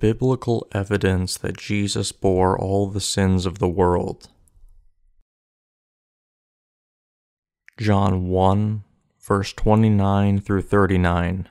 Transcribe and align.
biblical 0.00 0.66
evidence 0.72 1.36
that 1.38 1.58
Jesus 1.58 2.12
bore 2.12 2.58
all 2.58 2.88
the 2.88 3.00
sins 3.00 3.46
of 3.46 3.58
the 3.58 3.68
world. 3.68 4.28
John 7.78 8.28
1, 8.28 8.84
verse 9.20 9.52
29 9.52 10.40
through 10.40 10.62
39. 10.62 11.48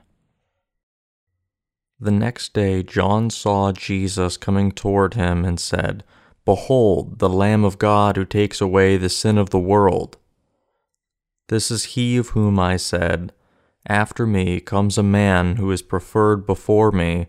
The 1.98 2.10
next 2.10 2.52
day 2.52 2.82
John 2.82 3.30
saw 3.30 3.72
Jesus 3.72 4.36
coming 4.36 4.72
toward 4.72 5.14
him 5.14 5.44
and 5.44 5.58
said, 5.58 6.04
Behold, 6.44 7.20
the 7.20 7.28
Lamb 7.28 7.64
of 7.64 7.78
God 7.78 8.16
who 8.16 8.24
takes 8.24 8.60
away 8.60 8.96
the 8.96 9.08
sin 9.08 9.38
of 9.38 9.50
the 9.50 9.58
world. 9.58 10.16
This 11.48 11.70
is 11.70 11.94
he 11.94 12.16
of 12.16 12.30
whom 12.30 12.58
I 12.58 12.76
said, 12.76 13.32
After 13.86 14.26
me 14.26 14.60
comes 14.60 14.98
a 14.98 15.02
man 15.02 15.56
who 15.56 15.70
is 15.70 15.82
preferred 15.82 16.44
before 16.44 16.92
me 16.92 17.28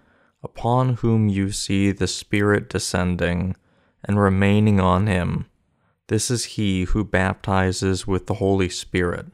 upon 0.43 0.95
whom 0.95 1.27
you 1.27 1.51
see 1.51 1.91
the 1.91 2.07
Spirit 2.07 2.69
descending 2.69 3.55
and 4.03 4.19
remaining 4.19 4.79
on 4.79 5.07
him, 5.07 5.45
this 6.07 6.29
is 6.29 6.45
he 6.45 6.83
who 6.83 7.03
baptizes 7.03 8.05
with 8.05 8.27
the 8.27 8.35
Holy 8.35 8.69
Spirit. 8.69 9.27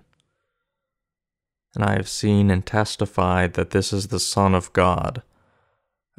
And 1.73 1.83
I 1.83 1.93
have 1.93 2.09
seen 2.09 2.51
and 2.51 2.65
testified 2.65 3.53
that 3.53 3.71
this 3.71 3.93
is 3.93 4.07
the 4.07 4.19
Son 4.19 4.53
of 4.53 4.73
God. 4.73 5.21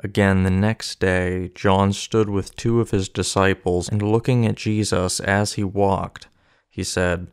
Again, 0.01 0.45
the 0.45 0.51
next 0.51 1.01
day, 1.01 1.51
John 1.55 1.93
stood 1.93 2.29
with 2.29 2.55
two 2.55 2.81
of 2.81 2.91
his 2.91 3.09
disciples, 3.09 3.89
and 3.89 4.01
looking 4.01 4.47
at 4.47 4.55
Jesus 4.55 5.19
as 5.19 5.55
he 5.55 5.65
walked, 5.65 6.29
he 6.69 6.85
said, 6.85 7.29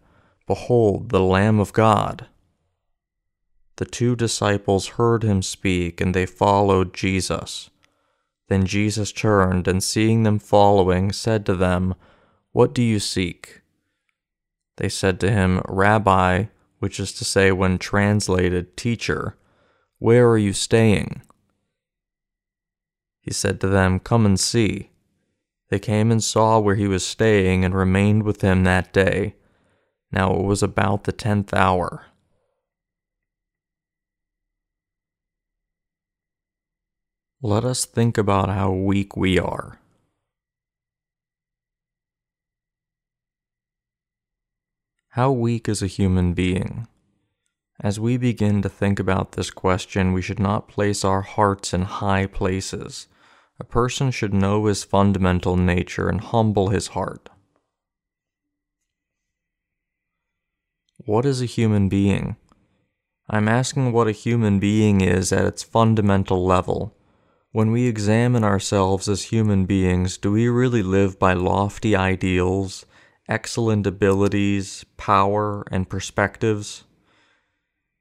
Behold, 0.47 1.09
the 1.09 1.19
Lamb 1.19 1.59
of 1.59 1.73
God. 1.73 2.27
The 3.77 3.85
two 3.85 4.15
disciples 4.15 4.87
heard 4.87 5.23
him 5.23 5.41
speak, 5.41 5.99
and 5.99 6.13
they 6.13 6.25
followed 6.25 6.93
Jesus. 6.93 7.69
Then 8.47 8.65
Jesus 8.65 9.11
turned, 9.11 9.67
and 9.67 9.83
seeing 9.83 10.23
them 10.23 10.39
following, 10.39 11.11
said 11.11 11.45
to 11.47 11.55
them, 11.55 11.95
What 12.51 12.73
do 12.73 12.81
you 12.81 12.99
seek? 12.99 13.61
They 14.77 14.87
said 14.87 15.19
to 15.21 15.31
him, 15.31 15.61
Rabbi, 15.67 16.45
which 16.79 16.99
is 16.99 17.11
to 17.13 17.25
say, 17.25 17.51
when 17.51 17.77
translated, 17.77 18.77
Teacher, 18.77 19.35
where 19.99 20.29
are 20.29 20.37
you 20.37 20.53
staying? 20.53 21.21
He 23.19 23.33
said 23.33 23.59
to 23.61 23.67
them, 23.67 23.99
Come 23.99 24.25
and 24.25 24.39
see. 24.39 24.91
They 25.69 25.79
came 25.79 26.11
and 26.11 26.23
saw 26.23 26.59
where 26.59 26.75
he 26.75 26.87
was 26.87 27.05
staying, 27.05 27.65
and 27.65 27.73
remained 27.73 28.23
with 28.23 28.41
him 28.41 28.63
that 28.63 28.93
day. 28.93 29.35
Now 30.11 30.33
it 30.35 30.43
was 30.43 30.61
about 30.61 31.05
the 31.05 31.11
tenth 31.11 31.53
hour. 31.53 32.05
Let 37.45 37.63
us 37.63 37.85
think 37.85 38.17
about 38.17 38.49
how 38.49 38.71
weak 38.71 39.15
we 39.15 39.37
are. 39.37 39.77
How 45.09 45.31
weak 45.31 45.69
is 45.69 45.83
a 45.83 45.85
human 45.85 46.33
being? 46.33 46.87
As 47.79 47.99
we 47.99 48.17
begin 48.17 48.63
to 48.63 48.67
think 48.67 48.99
about 48.99 49.33
this 49.33 49.51
question, 49.51 50.11
we 50.11 50.23
should 50.23 50.39
not 50.39 50.67
place 50.67 51.05
our 51.05 51.21
hearts 51.21 51.71
in 51.71 51.83
high 51.83 52.25
places. 52.25 53.07
A 53.59 53.63
person 53.63 54.09
should 54.09 54.33
know 54.33 54.65
his 54.65 54.83
fundamental 54.83 55.55
nature 55.55 56.09
and 56.09 56.21
humble 56.21 56.69
his 56.69 56.87
heart. 56.97 57.29
What 60.97 61.27
is 61.27 61.43
a 61.43 61.45
human 61.45 61.89
being? 61.89 62.37
I'm 63.29 63.47
asking 63.47 63.91
what 63.91 64.07
a 64.07 64.13
human 64.13 64.57
being 64.57 65.01
is 65.01 65.31
at 65.31 65.45
its 65.45 65.61
fundamental 65.61 66.43
level. 66.43 66.94
When 67.55 67.71
we 67.71 67.87
examine 67.87 68.43
ourselves 68.43 69.07
as 69.07 69.31
human 69.31 69.65
beings, 69.65 70.17
do 70.17 70.33
we 70.33 70.49
really 70.49 70.83
live 70.83 71.17
by 71.17 71.31
lofty 71.31 71.95
ideals, 71.95 72.85
excellent 73.29 73.87
abilities, 73.87 74.83
power, 74.97 75.63
and 75.71 75.87
perspectives? 75.87 76.83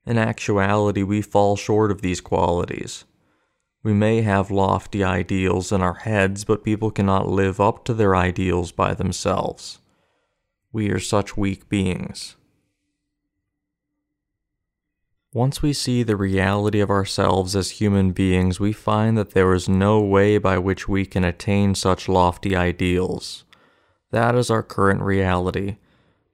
In 0.05 0.19
actuality, 0.19 1.05
we 1.05 1.23
fall 1.23 1.55
short 1.55 1.93
of 1.93 2.03
these 2.03 2.21
qualities. 2.21 3.05
We 3.85 3.93
may 3.93 4.23
have 4.23 4.51
lofty 4.51 5.05
ideals 5.05 5.71
in 5.71 5.83
our 5.83 6.01
heads, 6.03 6.43
but 6.43 6.65
people 6.65 6.91
cannot 6.91 7.29
live 7.29 7.61
up 7.61 7.85
to 7.85 7.95
their 7.95 8.17
ideals 8.17 8.73
by 8.73 8.93
themselves. 8.93 9.79
We 10.73 10.91
are 10.91 10.99
such 10.99 11.37
weak 11.37 11.69
beings. 11.69 12.35
Once 15.35 15.61
we 15.61 15.73
see 15.73 16.05
the 16.05 16.17
reality 16.17 16.79
of 16.79 16.91
ourselves 16.91 17.57
as 17.57 17.71
human 17.73 18.13
beings, 18.13 18.61
we 18.61 18.73
find 18.73 19.19
that 19.19 19.33
there 19.33 19.53
is 19.53 19.69
no 19.69 20.01
way 20.01 20.39
by 20.39 20.57
which 20.57 20.89
we 20.89 21.05
can 21.05 21.25
attain 21.25 21.75
such 21.75 22.09
lofty 22.09 22.55
ideals. 22.55 23.45
That 24.13 24.37
is 24.37 24.49
our 24.49 24.63
current 24.63 25.03
reality, 25.03 25.79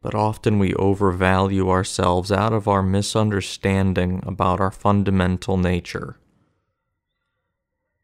but 0.03 0.15
often 0.15 0.59
we 0.59 0.75
overvalue 0.75 1.71
ourselves 1.71 2.31
out 2.31 2.53
of 2.53 2.69
our 2.69 2.83
misunderstanding 2.83 4.23
about 4.27 4.61
our 4.61 4.71
fundamental 4.71 5.57
nature. 5.57 6.19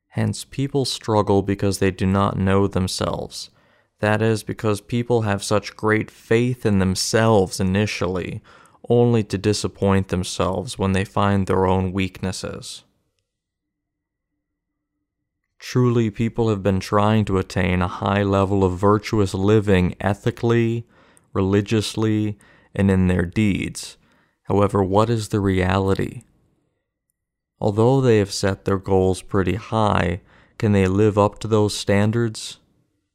Hence, 0.09 0.47
people 0.47 0.87
struggle 0.87 1.43
because 1.43 1.79
they 1.79 1.91
do 1.91 2.07
not 2.07 2.39
know 2.39 2.67
themselves. 2.67 3.51
That 4.01 4.23
is, 4.23 4.43
because 4.43 4.81
people 4.81 5.23
have 5.23 5.45
such 5.45 5.77
great 5.77 6.11
faith 6.11 6.65
in 6.65 6.79
themselves 6.79 7.61
initially, 7.61 8.41
only 8.89 9.23
to 9.25 9.39
disappoint 9.39 10.09
themselves 10.09 10.79
when 10.79 10.93
they 10.93 11.05
find 11.05 11.47
their 11.47 11.67
own 11.67 11.93
weaknesses. 11.93 12.85
Truly, 15.59 16.11
people 16.11 16.49
have 16.49 16.63
been 16.63 16.81
trying 16.81 17.25
to 17.25 17.39
attain 17.39 17.83
a 17.83 17.89
high 17.89 18.23
level 18.23 18.63
of 18.63 18.79
virtuous 18.79 19.35
living 19.35 19.97
ethically, 20.01 20.87
religiously, 21.33 22.39
and 22.75 22.91
in 22.91 23.09
their 23.09 23.25
deeds. 23.25 23.97
However, 24.45 24.83
what 24.83 25.11
is 25.11 25.29
the 25.29 25.41
reality? 25.41 26.23
Although 27.59 28.01
they 28.01 28.19
have 28.19 28.33
set 28.33 28.65
their 28.65 28.79
goals 28.79 29.23
pretty 29.23 29.55
high, 29.55 30.21
can 30.59 30.73
they 30.73 30.87
live 30.87 31.19
up 31.19 31.39
to 31.41 31.49
those 31.49 31.77
standards? 31.77 32.59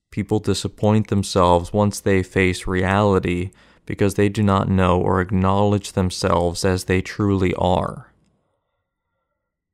People 0.09 0.39
disappoint 0.39 1.07
themselves 1.07 1.71
once 1.71 1.99
they 1.99 2.21
face 2.21 2.67
reality 2.67 3.51
because 3.91 4.13
they 4.13 4.29
do 4.29 4.41
not 4.41 4.69
know 4.69 5.01
or 5.01 5.19
acknowledge 5.19 5.91
themselves 5.91 6.63
as 6.63 6.85
they 6.85 7.01
truly 7.01 7.53
are. 7.55 8.13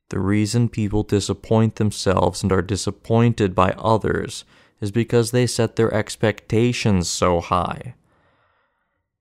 The 0.09 0.17
reason 0.17 0.69
people 0.69 1.03
disappoint 1.03 1.75
themselves 1.75 2.41
and 2.41 2.51
are 2.51 2.63
disappointed 2.63 3.53
by 3.53 3.75
others 3.77 4.43
is 4.81 4.89
because 4.89 5.29
they 5.29 5.45
set 5.45 5.75
their 5.75 5.93
expectations 5.93 7.07
so 7.07 7.41
high. 7.41 7.93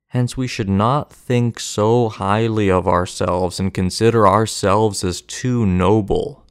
Hence, 0.08 0.34
we 0.34 0.46
should 0.46 0.70
not 0.70 1.12
think 1.12 1.60
so 1.60 2.08
highly 2.08 2.70
of 2.70 2.88
ourselves 2.88 3.60
and 3.60 3.74
consider 3.74 4.26
ourselves 4.26 5.04
as 5.04 5.20
too 5.20 5.66
noble. 5.66 6.42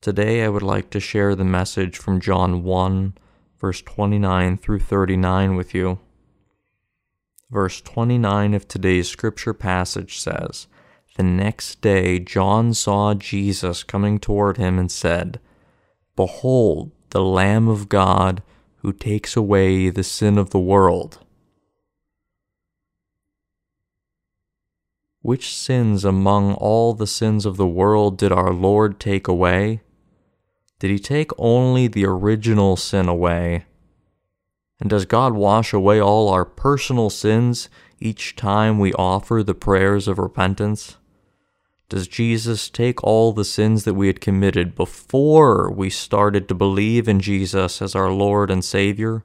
Today, 0.00 0.44
I 0.44 0.48
would 0.48 0.62
like 0.62 0.90
to 0.90 1.00
share 1.00 1.34
the 1.34 1.44
message 1.44 1.98
from 1.98 2.20
John 2.20 2.62
1, 2.62 3.14
verse 3.58 3.82
29 3.82 4.58
through 4.58 4.78
39 4.78 5.56
with 5.56 5.74
you. 5.74 5.98
Verse 7.50 7.80
29 7.80 8.52
of 8.52 8.68
today's 8.68 9.08
scripture 9.08 9.54
passage 9.54 10.18
says, 10.18 10.66
The 11.16 11.22
next 11.22 11.80
day 11.80 12.18
John 12.18 12.74
saw 12.74 13.14
Jesus 13.14 13.82
coming 13.82 14.18
toward 14.18 14.58
him 14.58 14.78
and 14.78 14.92
said, 14.92 15.40
Behold, 16.14 16.90
the 17.10 17.22
Lamb 17.22 17.66
of 17.66 17.88
God 17.88 18.42
who 18.82 18.92
takes 18.92 19.34
away 19.34 19.88
the 19.88 20.04
sin 20.04 20.36
of 20.36 20.50
the 20.50 20.58
world. 20.58 21.24
Which 25.22 25.54
sins 25.56 26.04
among 26.04 26.54
all 26.54 26.92
the 26.92 27.06
sins 27.06 27.46
of 27.46 27.56
the 27.56 27.66
world 27.66 28.18
did 28.18 28.30
our 28.30 28.52
Lord 28.52 29.00
take 29.00 29.26
away? 29.26 29.80
Did 30.78 30.90
he 30.90 30.98
take 30.98 31.30
only 31.38 31.88
the 31.88 32.04
original 32.04 32.76
sin 32.76 33.08
away? 33.08 33.64
And 34.80 34.90
does 34.90 35.06
God 35.06 35.34
wash 35.34 35.72
away 35.72 36.00
all 36.00 36.28
our 36.28 36.44
personal 36.44 37.10
sins 37.10 37.68
each 38.00 38.36
time 38.36 38.78
we 38.78 38.92
offer 38.94 39.42
the 39.42 39.54
prayers 39.54 40.06
of 40.06 40.18
repentance? 40.18 40.96
Does 41.88 42.06
Jesus 42.06 42.68
take 42.68 43.02
all 43.02 43.32
the 43.32 43.46
sins 43.46 43.84
that 43.84 43.94
we 43.94 44.08
had 44.08 44.20
committed 44.20 44.74
before 44.74 45.70
we 45.70 45.88
started 45.88 46.46
to 46.48 46.54
believe 46.54 47.08
in 47.08 47.18
Jesus 47.18 47.80
as 47.80 47.94
our 47.94 48.12
Lord 48.12 48.50
and 48.50 48.64
Savior? 48.64 49.24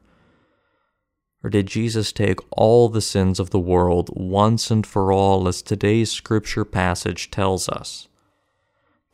Or 1.44 1.50
did 1.50 1.68
Jesus 1.68 2.14
take 2.14 2.40
all 2.52 2.88
the 2.88 3.02
sins 3.02 3.38
of 3.38 3.50
the 3.50 3.60
world 3.60 4.10
once 4.14 4.72
and 4.72 4.88
for 4.88 5.12
all, 5.12 5.46
as 5.50 5.62
today's 5.62 6.10
scripture 6.10 6.64
passage 6.64 7.30
tells 7.30 7.68
us? 7.68 8.08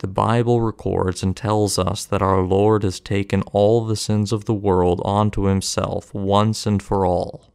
The 0.00 0.08
Bible 0.08 0.62
records 0.62 1.22
and 1.22 1.36
tells 1.36 1.78
us 1.78 2.06
that 2.06 2.22
our 2.22 2.40
Lord 2.40 2.84
has 2.84 3.00
taken 3.00 3.42
all 3.52 3.84
the 3.84 3.96
sins 3.96 4.32
of 4.32 4.46
the 4.46 4.54
world 4.54 5.02
onto 5.04 5.42
himself 5.42 6.14
once 6.14 6.66
and 6.66 6.82
for 6.82 7.04
all. 7.04 7.52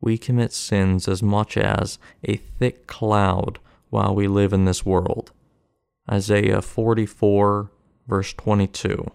We 0.00 0.16
commit 0.16 0.54
sins 0.54 1.06
as 1.06 1.22
much 1.22 1.58
as 1.58 1.98
a 2.24 2.36
thick 2.36 2.86
cloud 2.86 3.58
while 3.90 4.14
we 4.14 4.26
live 4.26 4.54
in 4.54 4.64
this 4.64 4.86
world. 4.86 5.32
Isaiah 6.10 6.62
44, 6.62 7.70
verse 8.08 8.32
22. 8.32 9.10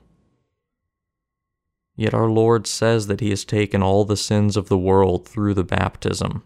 Yet 1.96 2.14
our 2.14 2.30
Lord 2.30 2.68
says 2.68 3.08
that 3.08 3.22
He 3.22 3.32
has 3.32 3.44
taken 3.44 3.82
all 3.82 4.06
the 4.06 4.16
sins 4.16 4.56
of 4.56 4.70
the 4.70 4.78
world 4.78 5.28
through 5.28 5.56
the 5.56 5.64
baptism. 5.64 6.44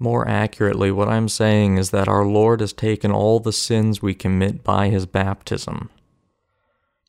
More 0.00 0.28
accurately, 0.28 0.92
what 0.92 1.08
I'm 1.08 1.28
saying 1.28 1.76
is 1.76 1.90
that 1.90 2.08
our 2.08 2.24
Lord 2.24 2.60
has 2.60 2.72
taken 2.72 3.10
all 3.10 3.40
the 3.40 3.52
sins 3.52 4.00
we 4.00 4.14
commit 4.14 4.62
by 4.62 4.90
His 4.90 5.06
baptism. 5.06 5.90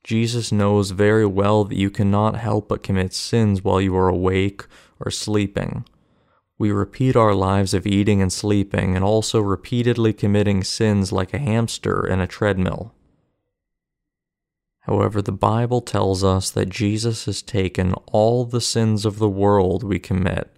Jesus 0.04 0.52
knows 0.52 0.90
very 0.92 1.26
well 1.26 1.66
that 1.66 1.78
you 1.78 1.92
cannot 1.92 2.38
help 2.38 2.68
but 2.70 2.82
commit 2.82 3.14
sins 3.14 3.64
while 3.64 3.80
you 3.80 3.96
are 3.96 4.10
awake 4.10 4.64
or 5.00 5.12
sleeping. 5.12 5.86
We 6.58 6.72
repeat 6.72 7.16
our 7.16 7.36
lives 7.36 7.76
of 7.76 7.86
eating 7.86 8.22
and 8.22 8.34
sleeping 8.34 8.96
and 8.96 9.06
also 9.06 9.40
repeatedly 9.40 10.12
committing 10.12 10.64
sins 10.64 11.12
like 11.12 11.34
a 11.34 11.38
hamster 11.38 12.06
in 12.08 12.20
a 12.20 12.28
treadmill. 12.28 12.94
However, 14.82 15.22
the 15.22 15.32
Bible 15.32 15.82
tells 15.82 16.24
us 16.24 16.50
that 16.50 16.70
Jesus 16.70 17.26
has 17.26 17.44
taken 17.44 17.94
all 18.12 18.46
the 18.46 18.62
sins 18.62 19.06
of 19.06 19.20
the 19.20 19.30
world 19.30 19.84
we 19.84 20.00
commit 20.00 20.52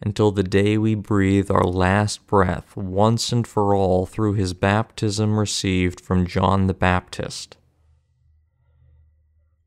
until 0.00 0.30
the 0.30 0.42
day 0.42 0.78
we 0.78 0.94
breathe 0.94 1.50
our 1.50 1.64
last 1.64 2.26
breath 2.26 2.76
once 2.76 3.32
and 3.32 3.46
for 3.46 3.74
all 3.74 4.06
through 4.06 4.34
his 4.34 4.54
baptism 4.54 5.38
received 5.38 6.00
from 6.00 6.26
John 6.26 6.66
the 6.66 6.74
Baptist 6.74 7.58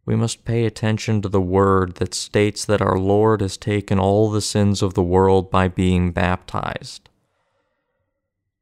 we 0.05 0.15
must 0.15 0.45
pay 0.45 0.65
attention 0.65 1.21
to 1.21 1.29
the 1.29 1.41
word 1.41 1.95
that 1.95 2.13
states 2.13 2.65
that 2.65 2.81
our 2.81 2.97
Lord 2.97 3.41
has 3.41 3.55
taken 3.55 3.99
all 3.99 4.29
the 4.29 4.41
sins 4.41 4.81
of 4.81 4.93
the 4.93 5.03
world 5.03 5.51
by 5.51 5.67
being 5.67 6.11
baptized. 6.11 7.09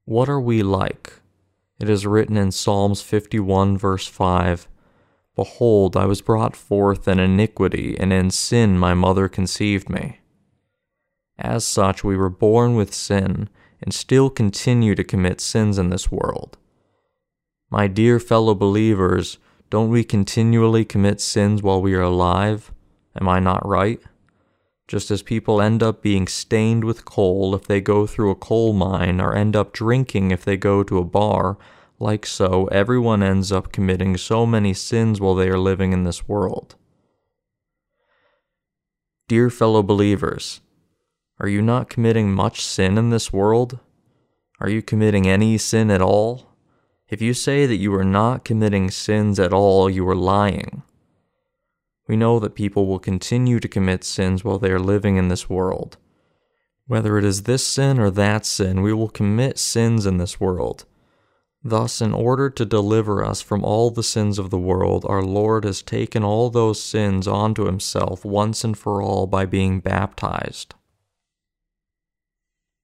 What 0.06 0.30
are 0.30 0.40
we 0.40 0.64
like? 0.64 1.14
It 1.80 1.90
is 1.90 2.06
written 2.06 2.36
in 2.36 2.52
Psalms 2.52 3.02
51, 3.02 3.78
verse 3.78 4.06
5 4.06 4.68
Behold, 5.36 5.96
I 5.96 6.06
was 6.06 6.22
brought 6.22 6.56
forth 6.56 7.08
in 7.08 7.18
iniquity, 7.18 7.98
and 7.98 8.12
in 8.12 8.30
sin 8.30 8.78
my 8.78 8.94
mother 8.94 9.30
conceived 9.30 9.90
me. 9.90 10.20
As 11.40 11.64
such, 11.64 12.04
we 12.04 12.18
were 12.18 12.30
born 12.30 12.76
with 12.76 12.94
sin, 12.94 13.48
and 13.82 13.94
still 13.94 14.30
continue 14.30 14.94
to 14.94 15.06
commit 15.06 15.40
sins 15.40 15.78
in 15.78 15.90
this 15.90 16.12
world. 16.12 16.58
My 17.72 17.88
dear 17.88 18.20
fellow 18.20 18.54
believers, 18.54 19.38
don't 19.70 19.90
we 19.90 20.04
continually 20.04 20.84
commit 20.84 21.22
sins 21.22 21.64
while 21.64 21.82
we 21.82 21.94
are 21.94 22.02
alive? 22.02 22.74
Am 23.20 23.30
I 23.30 23.40
not 23.40 23.66
right? 23.66 24.02
Just 24.90 25.10
as 25.12 25.22
people 25.22 25.62
end 25.62 25.82
up 25.82 26.02
being 26.02 26.28
stained 26.28 26.84
with 26.84 27.06
coal 27.06 27.56
if 27.56 27.66
they 27.66 27.80
go 27.80 28.06
through 28.06 28.32
a 28.32 28.36
coal 28.36 28.74
mine, 28.74 29.22
or 29.22 29.34
end 29.34 29.56
up 29.56 29.72
drinking 29.72 30.32
if 30.32 30.44
they 30.44 30.58
go 30.58 30.84
to 30.84 30.98
a 30.98 31.06
bar, 31.06 31.58
like 32.00 32.26
so, 32.26 32.66
everyone 32.66 33.24
ends 33.24 33.50
up 33.50 33.72
committing 33.72 34.18
so 34.18 34.46
many 34.46 34.74
sins 34.74 35.22
while 35.22 35.36
they 35.36 35.48
are 35.48 35.60
living 35.60 35.94
in 35.94 36.04
this 36.04 36.28
world. 36.28 36.76
Dear 39.30 39.50
fellow 39.50 39.84
believers, 39.84 40.60
are 41.40 41.48
you 41.48 41.62
not 41.62 41.90
committing 41.90 42.34
much 42.34 42.64
sin 42.64 42.98
in 42.98 43.10
this 43.10 43.32
world? 43.32 43.80
Are 44.60 44.70
you 44.70 44.82
committing 44.82 45.26
any 45.26 45.58
sin 45.58 45.90
at 45.90 46.02
all? 46.02 46.50
If 47.08 47.22
you 47.22 47.34
say 47.34 47.66
that 47.66 47.78
you 47.78 47.94
are 47.96 48.04
not 48.04 48.44
committing 48.44 48.92
sins 48.92 49.40
at 49.40 49.54
all, 49.54 49.90
you 49.90 50.08
are 50.10 50.16
lying. 50.16 50.84
We 52.08 52.18
know 52.18 52.40
that 52.40 52.56
people 52.56 52.88
will 52.88 53.00
continue 53.00 53.60
to 53.60 53.68
commit 53.68 54.04
sins 54.04 54.44
while 54.44 54.60
they 54.60 54.72
are 54.72 54.80
living 54.80 55.16
in 55.16 55.30
this 55.30 55.50
world. 55.50 55.98
Whether 56.88 57.18
it 57.18 57.24
is 57.24 57.44
this 57.44 57.66
sin 57.66 58.00
or 58.00 58.10
that 58.12 58.46
sin, 58.46 58.82
we 58.82 58.94
will 58.94 59.10
commit 59.10 59.58
sins 59.60 60.06
in 60.06 60.18
this 60.18 60.40
world. 60.40 60.86
Thus, 61.64 62.02
in 62.02 62.14
order 62.14 62.50
to 62.50 62.66
deliver 62.66 63.24
us 63.24 63.42
from 63.42 63.64
all 63.64 63.92
the 63.92 64.04
sins 64.04 64.40
of 64.40 64.50
the 64.50 64.60
world, 64.60 65.06
our 65.08 65.22
Lord 65.22 65.66
has 65.66 65.82
taken 65.82 66.24
all 66.24 66.50
those 66.50 66.82
sins 66.82 67.28
onto 67.28 67.66
himself 67.66 68.26
once 68.26 68.64
and 68.64 68.78
for 68.78 69.02
all 69.02 69.28
by 69.28 69.46
being 69.46 69.80
baptized. 69.80 70.74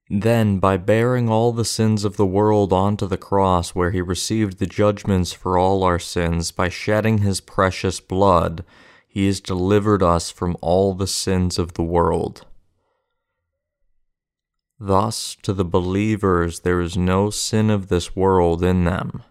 Then, 0.09 0.59
by 0.59 0.77
bearing 0.77 1.29
all 1.29 1.51
the 1.51 1.65
sins 1.65 2.05
of 2.05 2.15
the 2.15 2.27
world 2.27 2.71
onto 2.71 3.07
the 3.07 3.17
cross, 3.17 3.71
where 3.71 3.89
he 3.91 4.01
received 4.01 4.59
the 4.59 4.67
judgments 4.67 5.33
for 5.33 5.57
all 5.57 5.83
our 5.83 5.97
sins, 5.97 6.51
by 6.51 6.69
shedding 6.69 7.19
his 7.19 7.41
precious 7.41 7.99
blood, 7.99 8.63
he 9.07 9.25
has 9.25 9.39
delivered 9.39 10.03
us 10.03 10.29
from 10.29 10.57
all 10.61 10.93
the 10.93 11.07
sins 11.07 11.57
of 11.57 11.73
the 11.73 11.83
world. 11.83 12.45
Thus, 14.79 15.37
to 15.41 15.53
the 15.53 15.65
believers, 15.65 16.59
there 16.59 16.81
is 16.81 16.97
no 16.97 17.29
sin 17.31 17.69
of 17.69 17.87
this 17.87 18.15
world 18.15 18.63
in 18.63 18.83
them. 18.83 19.23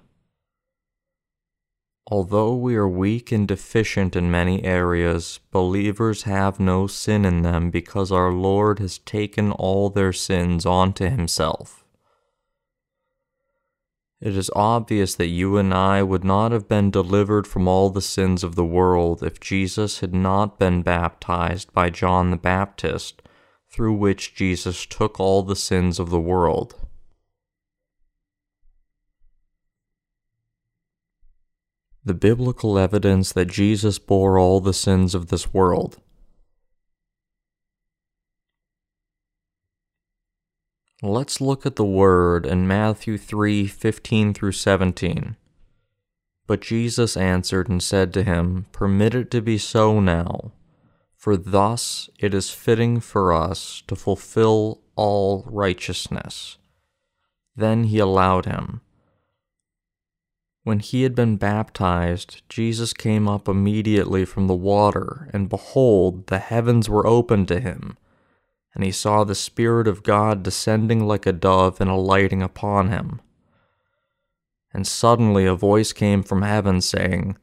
Although 2.09 2.55
we 2.57 2.77
are 2.77 2.89
weak 2.89 3.33
and 3.33 3.49
deficient 3.49 4.15
in 4.15 4.31
many 4.31 4.63
areas, 4.63 5.41
believers 5.51 6.25
have 6.25 6.61
no 6.61 6.87
sin 6.87 7.25
in 7.25 7.41
them 7.41 7.71
because 7.71 8.13
our 8.13 8.31
Lord 8.31 8.79
has 8.79 8.99
taken 8.99 9.51
all 9.53 9.89
their 9.89 10.13
sins 10.13 10.67
onto 10.67 11.09
himself. 11.09 11.85
It 14.21 14.37
is 14.37 14.51
obvious 14.55 15.15
that 15.15 15.27
you 15.27 15.57
and 15.57 15.73
I 15.73 16.03
would 16.03 16.25
not 16.25 16.53
have 16.53 16.69
been 16.69 16.91
delivered 16.91 17.47
from 17.47 17.67
all 17.67 17.89
the 17.89 18.03
sins 18.03 18.45
of 18.45 18.55
the 18.55 18.65
world 18.65 19.23
if 19.23 19.41
Jesus 19.41 20.01
had 20.01 20.15
not 20.15 20.59
been 20.59 20.83
baptized 20.83 21.73
by 21.73 21.89
John 21.89 22.31
the 22.31 22.37
Baptist, 22.37 23.23
through 23.71 23.95
which 23.95 24.35
Jesus 24.35 24.87
took 24.87 25.19
all 25.19 25.43
the 25.43 25.57
sins 25.57 25.99
of 25.99 26.11
the 26.11 26.21
world. 26.21 26.75
The 32.05 32.15
biblical 32.15 32.79
evidence 32.79 33.33
that 33.33 33.47
Jesus 33.47 33.99
bore 33.99 34.39
all 34.39 34.61
the 34.61 34.75
sins 34.75 35.15
of 35.15 35.29
this 35.29 35.55
world. 35.55 35.99
Let's 41.03 41.41
look 41.41 41.67
at 41.67 41.77
the 41.77 41.85
word 41.85 42.47
in 42.47 42.67
Matthew 42.67 43.19
3:15 43.19 44.33
through 44.35 44.53
17. 44.53 45.37
But 46.47 46.61
Jesus 46.61 47.17
answered 47.17 47.69
and 47.69 47.83
said 47.83 48.13
to 48.15 48.23
him, 48.23 48.67
Permit 48.73 49.15
it 49.15 49.31
to 49.31 49.41
be 49.41 49.57
so 49.57 50.01
now, 50.01 50.53
for 51.17 51.37
thus 51.37 52.11
it 52.19 52.35
is 52.35 52.51
fitting 52.51 53.01
for 53.01 53.33
us 53.33 53.83
to 53.87 53.97
fulfill 53.97 54.83
all 54.95 55.45
righteousness. 55.47 56.59
Then 57.57 57.85
he 57.85 57.99
allowed 57.99 58.45
him. 58.45 58.83
When 60.65 60.79
he 60.79 61.03
had 61.03 61.15
been 61.15 61.37
baptized, 61.37 62.43
Jesus 62.49 62.95
came 62.95 63.29
up 63.29 63.49
immediately 63.49 64.25
from 64.25 64.47
the 64.47 64.55
water, 64.55 65.29
and 65.31 65.51
behold, 65.51 66.29
the 66.29 66.39
heavens 66.39 66.89
were 66.89 67.07
opened 67.07 67.49
to 67.49 67.61
him. 67.61 67.99
And 68.75 68.83
he 68.83 68.91
saw 68.91 69.25
the 69.25 69.35
Spirit 69.35 69.87
of 69.87 70.03
God 70.03 70.43
descending 70.43 71.07
like 71.07 71.27
a 71.27 71.33
dove 71.33 71.83
and 71.83 71.91
alighting 71.91 72.43
upon 72.43 72.89
him. 72.89 73.21
And 74.73 74.87
suddenly 74.87 75.45
a 75.45 75.55
voice 75.55 75.93
came 75.93 76.23
from 76.23 76.41
heaven 76.41 76.81
saying, 76.81 77.37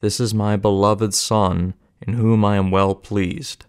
This 0.00 0.20
is 0.20 0.32
my 0.32 0.56
beloved 0.56 1.12
Son, 1.12 1.74
in 2.00 2.14
whom 2.14 2.44
I 2.44 2.56
am 2.56 2.70
well 2.70 2.94
pleased. 2.94 3.66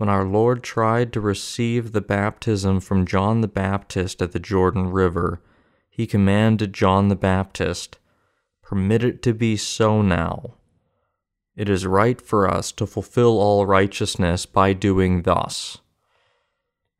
When 0.00 0.08
our 0.08 0.24
Lord 0.24 0.62
tried 0.62 1.12
to 1.12 1.20
receive 1.20 1.92
the 1.92 2.00
baptism 2.00 2.80
from 2.80 3.04
John 3.04 3.42
the 3.42 3.46
Baptist 3.46 4.22
at 4.22 4.32
the 4.32 4.38
Jordan 4.38 4.90
River, 4.90 5.42
he 5.90 6.06
commanded 6.06 6.72
John 6.72 7.08
the 7.08 7.14
Baptist, 7.14 7.98
Permit 8.62 9.04
it 9.04 9.22
to 9.24 9.34
be 9.34 9.58
so 9.58 10.00
now. 10.00 10.54
It 11.54 11.68
is 11.68 11.86
right 11.86 12.18
for 12.18 12.48
us 12.48 12.72
to 12.72 12.86
fulfill 12.86 13.38
all 13.38 13.66
righteousness 13.66 14.46
by 14.46 14.72
doing 14.72 15.20
thus. 15.20 15.82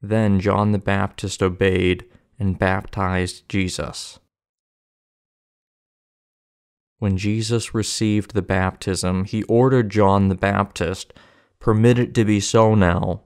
Then 0.02 0.38
John 0.38 0.73
the 0.73 0.78
Baptist 0.78 1.42
obeyed 1.42 2.04
and 2.38 2.59
baptized 2.59 3.49
Jesus. 3.49 4.19
When 6.99 7.16
Jesus 7.16 7.73
received 7.73 8.35
the 8.35 8.42
baptism, 8.42 9.25
he 9.25 9.42
ordered 9.45 9.88
John 9.88 10.28
the 10.28 10.35
Baptist 10.35 11.14
Permit 11.61 11.99
it 11.99 12.14
to 12.14 12.25
be 12.25 12.40
so 12.40 12.75
now, 12.75 13.21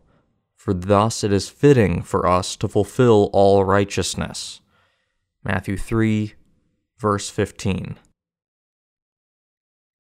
for 0.57 0.75
thus 0.75 1.23
it 1.23 1.33
is 1.33 1.49
fitting 1.49 2.03
for 2.03 2.27
us 2.27 2.57
to 2.57 2.67
fulfill 2.67 3.31
all 3.33 3.65
righteousness. 3.65 4.61
Matthew 5.45 5.77
3, 5.77 6.35
verse 6.99 7.31
15. 7.31 7.97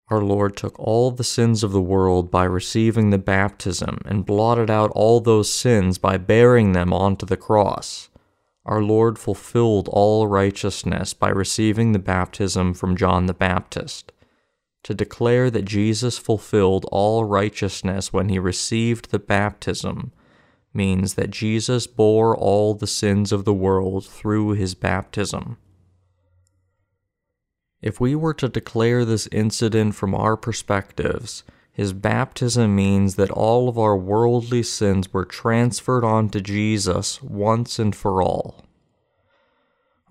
Our 0.08 0.22
Lord 0.22 0.56
took 0.56 0.78
all 0.78 1.10
the 1.10 1.24
sins 1.24 1.62
of 1.62 1.72
the 1.72 1.80
world 1.80 2.30
by 2.30 2.44
receiving 2.44 3.10
the 3.10 3.18
baptism 3.18 4.00
and 4.04 4.26
blotted 4.26 4.68
out 4.68 4.90
all 4.90 5.20
those 5.20 5.52
sins 5.52 5.96
by 5.96 6.18
bearing 6.18 6.72
them 6.72 6.92
onto 6.92 7.24
the 7.24 7.36
cross. 7.36 8.10
Our 8.66 8.82
Lord 8.82 9.18
fulfilled 9.18 9.88
all 9.92 10.26
righteousness 10.26 11.14
by 11.14 11.28
receiving 11.28 11.92
the 11.92 11.98
baptism 11.98 12.74
from 12.74 12.96
John 12.96 13.26
the 13.26 13.34
Baptist. 13.34 14.12
To 14.84 14.94
declare 14.94 15.50
that 15.50 15.64
Jesus 15.64 16.18
fulfilled 16.18 16.86
all 16.92 17.24
righteousness 17.24 18.12
when 18.12 18.28
he 18.28 18.38
received 18.38 19.10
the 19.10 19.18
baptism 19.18 20.12
means 20.74 21.14
that 21.14 21.30
Jesus 21.30 21.86
bore 21.86 22.36
all 22.36 22.74
the 22.74 22.86
sins 22.86 23.32
of 23.32 23.44
the 23.44 23.54
world 23.54 24.06
through 24.06 24.50
his 24.50 24.74
baptism. 24.74 25.56
If 27.80 28.00
we 28.00 28.14
were 28.14 28.34
to 28.34 28.48
declare 28.48 29.04
this 29.04 29.26
incident 29.32 29.94
from 29.94 30.14
our 30.14 30.36
perspectives, 30.36 31.44
his 31.72 31.92
baptism 31.92 32.76
means 32.76 33.14
that 33.14 33.30
all 33.30 33.68
of 33.68 33.78
our 33.78 33.96
worldly 33.96 34.62
sins 34.62 35.12
were 35.12 35.24
transferred 35.24 36.04
onto 36.04 36.40
Jesus 36.40 37.22
once 37.22 37.78
and 37.78 37.96
for 37.96 38.22
all. 38.22 38.64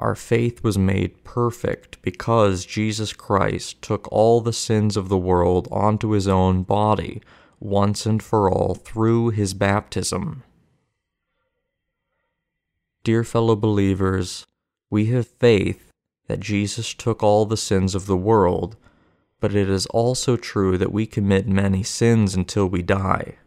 Our 0.03 0.15
faith 0.15 0.65
was 0.65 0.77
made 0.77 1.23
perfect 1.23 2.01
because 2.01 2.65
Jesus 2.65 3.13
Christ 3.13 3.81
took 3.81 4.05
all 4.11 4.41
the 4.41 4.51
sins 4.51 4.97
of 4.97 5.07
the 5.07 5.17
world 5.17 5.69
onto 5.71 6.09
his 6.09 6.27
own 6.27 6.63
body 6.63 7.21
once 7.61 8.05
and 8.05 8.21
for 8.21 8.51
all 8.51 8.75
through 8.75 9.29
his 9.29 9.53
baptism. 9.53 10.43
Dear 13.05 13.23
fellow 13.23 13.55
believers, 13.55 14.45
we 14.89 15.05
have 15.05 15.25
faith 15.25 15.89
that 16.27 16.41
Jesus 16.41 16.93
took 16.93 17.23
all 17.23 17.45
the 17.45 17.55
sins 17.55 17.95
of 17.95 18.05
the 18.05 18.17
world, 18.17 18.75
but 19.39 19.55
it 19.55 19.69
is 19.69 19.85
also 19.85 20.35
true 20.35 20.77
that 20.77 20.91
we 20.91 21.05
commit 21.05 21.47
many 21.47 21.81
sins 21.81 22.35
until 22.35 22.67
we 22.67 22.81
die. 22.81 23.37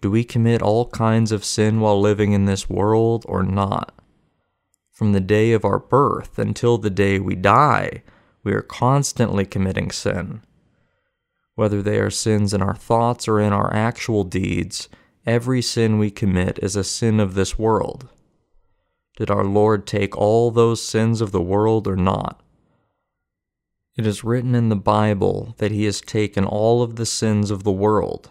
Do 0.00 0.10
we 0.10 0.24
commit 0.24 0.62
all 0.62 0.88
kinds 0.88 1.30
of 1.30 1.44
sin 1.44 1.80
while 1.80 2.00
living 2.00 2.32
in 2.32 2.46
this 2.46 2.70
world 2.70 3.26
or 3.28 3.42
not? 3.42 4.00
From 4.94 5.12
the 5.12 5.20
day 5.20 5.50
of 5.50 5.64
our 5.64 5.80
birth 5.80 6.38
until 6.38 6.78
the 6.78 6.88
day 6.88 7.18
we 7.18 7.34
die, 7.34 8.04
we 8.44 8.52
are 8.52 8.62
constantly 8.62 9.44
committing 9.44 9.90
sin. 9.90 10.42
Whether 11.56 11.82
they 11.82 11.98
are 11.98 12.10
sins 12.10 12.54
in 12.54 12.62
our 12.62 12.76
thoughts 12.76 13.26
or 13.26 13.40
in 13.40 13.52
our 13.52 13.74
actual 13.74 14.22
deeds, 14.22 14.88
every 15.26 15.60
sin 15.62 15.98
we 15.98 16.12
commit 16.12 16.60
is 16.62 16.76
a 16.76 16.84
sin 16.84 17.18
of 17.18 17.34
this 17.34 17.58
world. 17.58 18.08
Did 19.16 19.32
our 19.32 19.44
Lord 19.44 19.84
take 19.84 20.16
all 20.16 20.52
those 20.52 20.80
sins 20.80 21.20
of 21.20 21.32
the 21.32 21.42
world 21.42 21.88
or 21.88 21.96
not? 21.96 22.40
It 23.96 24.06
is 24.06 24.22
written 24.22 24.54
in 24.54 24.68
the 24.68 24.76
Bible 24.76 25.56
that 25.58 25.72
he 25.72 25.86
has 25.86 26.00
taken 26.00 26.44
all 26.44 26.82
of 26.82 26.94
the 26.94 27.06
sins 27.06 27.50
of 27.50 27.64
the 27.64 27.72
world. 27.72 28.30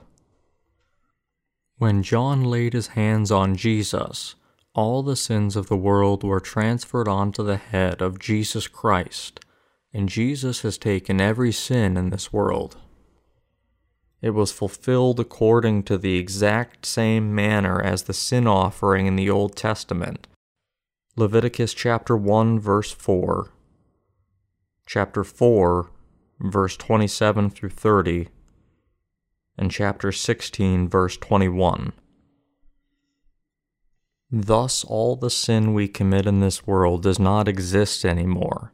When 1.78 2.04
John 2.04 2.46
laid 2.46 2.72
his 2.72 2.88
hands 2.88 3.32
on 3.32 3.58
Jesus, 3.58 4.36
all 4.76 5.04
the 5.04 5.16
sins 5.16 5.56
of 5.56 5.68
the 5.68 5.78
world 5.78 6.24
were 6.24 6.40
transferred 6.40 7.08
onto 7.08 7.44
the 7.44 7.58
head 7.58 8.02
of 8.02 8.20
Jesus 8.20 8.68
Christ, 8.68 9.40
and 9.94 10.10
Jesus 10.10 10.62
has 10.62 10.78
taken 10.78 11.22
every 11.22 11.52
sin 11.52 11.96
in 11.96 12.10
this 12.10 12.34
world. 12.34 12.78
It 14.22 14.32
was 14.32 14.52
fulfilled 14.52 15.20
according 15.20 15.84
to 15.84 15.98
the 15.98 16.18
exact 16.18 16.86
same 16.86 17.36
manner 17.36 17.82
as 17.82 18.04
the 18.04 18.14
sin 18.14 18.48
offering 18.48 19.06
in 19.06 19.16
the 19.16 19.30
Old 19.30 19.56
Testament. 19.56 20.28
Leviticus 21.16 21.74
chapter 21.74 22.18
1 22.18 22.60
verse 22.60 22.92
4, 22.92 23.52
chapter 24.88 25.24
4 25.24 25.92
verse 26.40 26.76
27 26.78 27.52
through 27.52 27.70
30, 27.70 28.30
and 29.56 29.70
chapter 29.70 30.12
16 30.12 30.90
verse 30.90 31.16
21. 31.18 31.94
Thus 34.34 34.84
all 34.84 35.16
the 35.16 35.30
sin 35.30 35.74
we 35.74 35.88
commit 35.88 36.26
in 36.26 36.42
this 36.42 36.68
world 36.68 37.04
does 37.04 37.20
not 37.20 37.48
exist 37.48 38.04
anymore 38.04 38.74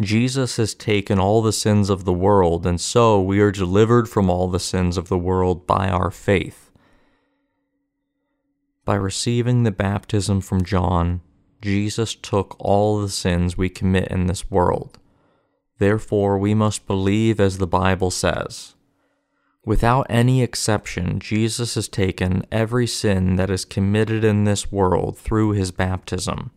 Jesus 0.00 0.56
has 0.56 0.74
taken 0.74 1.18
all 1.18 1.42
the 1.42 1.52
sins 1.52 1.90
of 1.90 2.06
the 2.06 2.12
world, 2.12 2.64
and 2.64 2.80
so 2.80 3.20
we 3.20 3.38
are 3.40 3.50
delivered 3.50 4.08
from 4.08 4.30
all 4.30 4.48
the 4.48 4.58
sins 4.58 4.96
of 4.96 5.08
the 5.08 5.18
world 5.18 5.66
by 5.66 5.88
our 5.90 6.10
faith. 6.10 6.70
By 8.86 8.94
receiving 8.94 9.62
the 9.62 9.70
baptism 9.70 10.40
from 10.40 10.64
John, 10.64 11.20
Jesus 11.60 12.14
took 12.14 12.56
all 12.58 12.98
the 12.98 13.10
sins 13.10 13.58
we 13.58 13.68
commit 13.68 14.08
in 14.08 14.26
this 14.26 14.50
world. 14.50 14.98
Therefore, 15.76 16.38
we 16.38 16.54
must 16.54 16.86
believe 16.86 17.38
as 17.38 17.58
the 17.58 17.66
Bible 17.66 18.10
says. 18.10 18.74
Without 19.64 20.06
any 20.08 20.42
exception, 20.42 21.20
Jesus 21.20 21.74
has 21.74 21.88
taken 21.88 22.44
every 22.50 22.86
sin 22.86 23.36
that 23.36 23.50
is 23.50 23.64
committed 23.64 24.24
in 24.24 24.44
this 24.44 24.72
world 24.72 25.18
through 25.18 25.52
his 25.52 25.70
baptism 25.70 26.50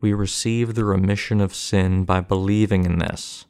we 0.00 0.12
receive 0.12 0.74
the 0.74 0.84
remission 0.84 1.40
of 1.40 1.54
sin 1.54 2.04
by 2.04 2.20
believing 2.20 2.84
in 2.84 2.98
this. 2.98 3.46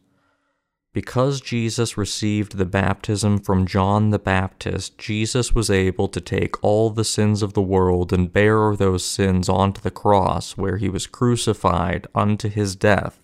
Because 0.95 1.43
Jesus 1.43 1.99
received 1.99 2.57
the 2.57 2.65
baptism 2.65 3.39
from 3.39 3.67
John 3.67 4.11
the 4.11 4.19
Baptist, 4.19 4.97
Jesus 4.97 5.55
was 5.55 5.71
able 5.71 6.09
to 6.09 6.21
take 6.21 6.63
all 6.65 6.91
the 6.91 7.05
sins 7.05 7.43
of 7.43 7.53
the 7.53 7.63
world 7.63 8.13
and 8.13 8.33
bear 8.33 8.75
those 8.75 9.05
sins 9.05 9.49
onto 9.49 9.83
the 9.83 9.91
cross 9.91 10.57
where 10.57 10.79
he 10.79 10.89
was 10.89 11.07
crucified 11.07 12.07
unto 12.15 12.49
his 12.49 12.75
death 12.75 13.21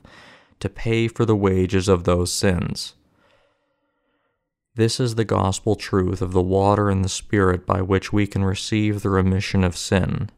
to 0.61 0.69
pay 0.69 1.09
for 1.09 1.25
the 1.25 1.35
wages 1.35 1.88
of 1.88 2.05
those 2.05 2.33
sins. 2.33 2.95
This 4.76 4.99
is 4.99 5.14
the 5.14 5.25
gospel 5.25 5.76
truth 5.76 6.21
of 6.21 6.33
the 6.33 6.43
water 6.43 6.90
and 6.90 7.04
the 7.04 7.09
Spirit 7.09 7.64
by 7.64 7.81
which 7.81 8.12
we 8.12 8.26
can 8.26 8.45
receive 8.45 9.02
the 9.02 9.11
remission 9.11 9.62
of 9.62 9.76
sin. 9.76 10.31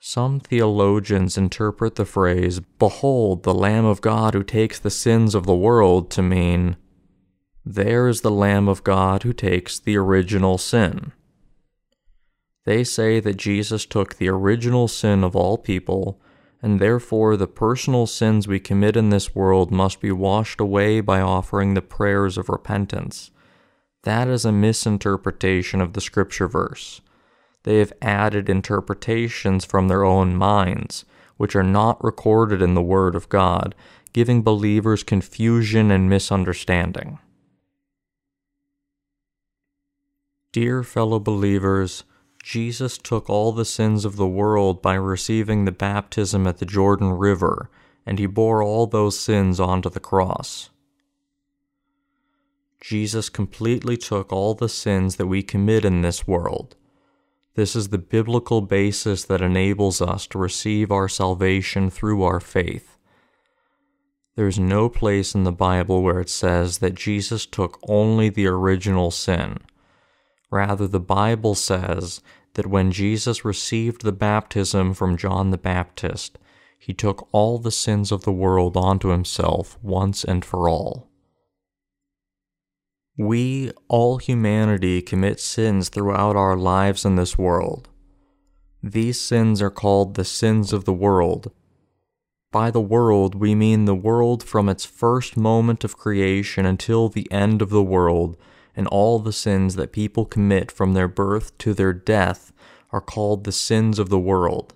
Some 0.00 0.40
theologians 0.40 1.38
interpret 1.38 1.94
the 1.94 2.04
phrase, 2.04 2.58
Behold 2.58 3.44
the 3.44 3.54
Lamb 3.54 3.84
of 3.84 4.00
God 4.00 4.34
who 4.34 4.42
takes 4.42 4.80
the 4.80 4.90
sins 4.90 5.36
of 5.36 5.46
the 5.46 5.54
world, 5.54 6.10
to 6.10 6.22
mean, 6.22 6.76
There 7.64 8.08
is 8.08 8.22
the 8.22 8.30
Lamb 8.32 8.66
of 8.66 8.82
God 8.82 9.22
who 9.22 9.32
takes 9.32 9.78
the 9.78 9.96
original 9.96 10.58
sin. 10.58 11.12
They 12.64 12.82
say 12.82 13.20
that 13.20 13.36
Jesus 13.36 13.86
took 13.86 14.16
the 14.16 14.28
original 14.28 14.88
sin 14.88 15.22
of 15.22 15.36
all 15.36 15.56
people, 15.56 16.20
and 16.62 16.80
therefore 16.80 17.36
the 17.36 17.46
personal 17.46 18.06
sins 18.06 18.46
we 18.46 18.60
commit 18.60 18.96
in 18.96 19.10
this 19.10 19.34
world 19.34 19.70
must 19.70 20.00
be 20.00 20.12
washed 20.12 20.60
away 20.60 21.00
by 21.00 21.20
offering 21.20 21.74
the 21.74 21.82
prayers 21.82 22.38
of 22.38 22.48
repentance. 22.48 23.30
That 24.04 24.28
is 24.28 24.44
a 24.44 24.52
misinterpretation 24.52 25.80
of 25.80 25.92
the 25.92 26.00
scripture 26.00 26.48
verse 26.48 27.00
they 27.64 27.78
have 27.78 27.92
added 28.02 28.48
interpretations 28.48 29.64
from 29.64 29.88
their 29.88 30.04
own 30.04 30.34
minds, 30.36 31.04
which 31.36 31.54
are 31.54 31.62
not 31.62 32.02
recorded 32.02 32.60
in 32.60 32.74
the 32.74 32.82
Word 32.82 33.14
of 33.14 33.28
God, 33.28 33.74
giving 34.12 34.42
believers 34.42 35.02
confusion 35.02 35.90
and 35.90 36.10
misunderstanding. 36.10 37.18
Dear 40.52 40.82
fellow 40.82 41.18
believers, 41.18 42.04
Jesus 42.42 42.98
took 42.98 43.30
all 43.30 43.52
the 43.52 43.64
sins 43.64 44.04
of 44.04 44.16
the 44.16 44.26
world 44.26 44.82
by 44.82 44.94
receiving 44.94 45.64
the 45.64 45.72
baptism 45.72 46.46
at 46.46 46.58
the 46.58 46.66
Jordan 46.66 47.12
River, 47.12 47.70
and 48.04 48.18
he 48.18 48.26
bore 48.26 48.62
all 48.62 48.86
those 48.86 49.18
sins 49.18 49.60
onto 49.60 49.88
the 49.88 50.00
cross. 50.00 50.70
Jesus 52.80 53.28
completely 53.28 53.96
took 53.96 54.32
all 54.32 54.54
the 54.54 54.68
sins 54.68 55.16
that 55.16 55.28
we 55.28 55.42
commit 55.42 55.84
in 55.84 56.02
this 56.02 56.26
world 56.26 56.74
this 57.54 57.76
is 57.76 57.88
the 57.88 57.98
biblical 57.98 58.62
basis 58.62 59.24
that 59.24 59.42
enables 59.42 60.00
us 60.00 60.26
to 60.28 60.38
receive 60.38 60.90
our 60.90 61.08
salvation 61.08 61.90
through 61.90 62.22
our 62.22 62.40
faith. 62.40 62.96
There 64.36 64.46
is 64.46 64.58
no 64.58 64.88
place 64.88 65.34
in 65.34 65.44
the 65.44 65.52
Bible 65.52 66.02
where 66.02 66.20
it 66.20 66.30
says 66.30 66.78
that 66.78 66.94
Jesus 66.94 67.44
took 67.44 67.78
only 67.86 68.30
the 68.30 68.46
original 68.46 69.10
sin. 69.10 69.58
Rather, 70.52 70.86
the 70.86 71.00
Bible 71.00 71.54
says 71.54 72.20
that 72.54 72.66
when 72.66 72.92
Jesus 72.92 73.42
received 73.42 74.02
the 74.02 74.12
baptism 74.12 74.92
from 74.92 75.16
John 75.16 75.48
the 75.48 75.56
Baptist, 75.56 76.38
he 76.78 76.92
took 76.92 77.26
all 77.32 77.58
the 77.58 77.70
sins 77.70 78.12
of 78.12 78.24
the 78.24 78.32
world 78.32 78.76
onto 78.76 79.08
himself 79.08 79.78
once 79.82 80.22
and 80.24 80.44
for 80.44 80.68
all. 80.68 81.08
We, 83.16 83.70
all 83.88 84.18
humanity, 84.18 85.00
commit 85.00 85.40
sins 85.40 85.88
throughout 85.88 86.36
our 86.36 86.56
lives 86.56 87.06
in 87.06 87.16
this 87.16 87.38
world. 87.38 87.88
These 88.82 89.18
sins 89.18 89.62
are 89.62 89.70
called 89.70 90.16
the 90.16 90.24
sins 90.24 90.74
of 90.74 90.84
the 90.84 90.92
world. 90.92 91.50
By 92.50 92.70
the 92.70 92.80
world, 92.80 93.34
we 93.34 93.54
mean 93.54 93.86
the 93.86 93.94
world 93.94 94.42
from 94.42 94.68
its 94.68 94.84
first 94.84 95.34
moment 95.34 95.82
of 95.82 95.96
creation 95.96 96.66
until 96.66 97.08
the 97.08 97.30
end 97.32 97.62
of 97.62 97.70
the 97.70 97.82
world, 97.82 98.36
and 98.76 98.86
all 98.88 99.18
the 99.18 99.32
sins 99.32 99.76
that 99.76 99.92
people 99.92 100.24
commit 100.24 100.70
from 100.70 100.92
their 100.92 101.08
birth 101.08 101.56
to 101.58 101.74
their 101.74 101.92
death 101.92 102.52
are 102.90 103.00
called 103.00 103.44
the 103.44 103.52
sins 103.52 103.98
of 103.98 104.08
the 104.08 104.18
world. 104.18 104.74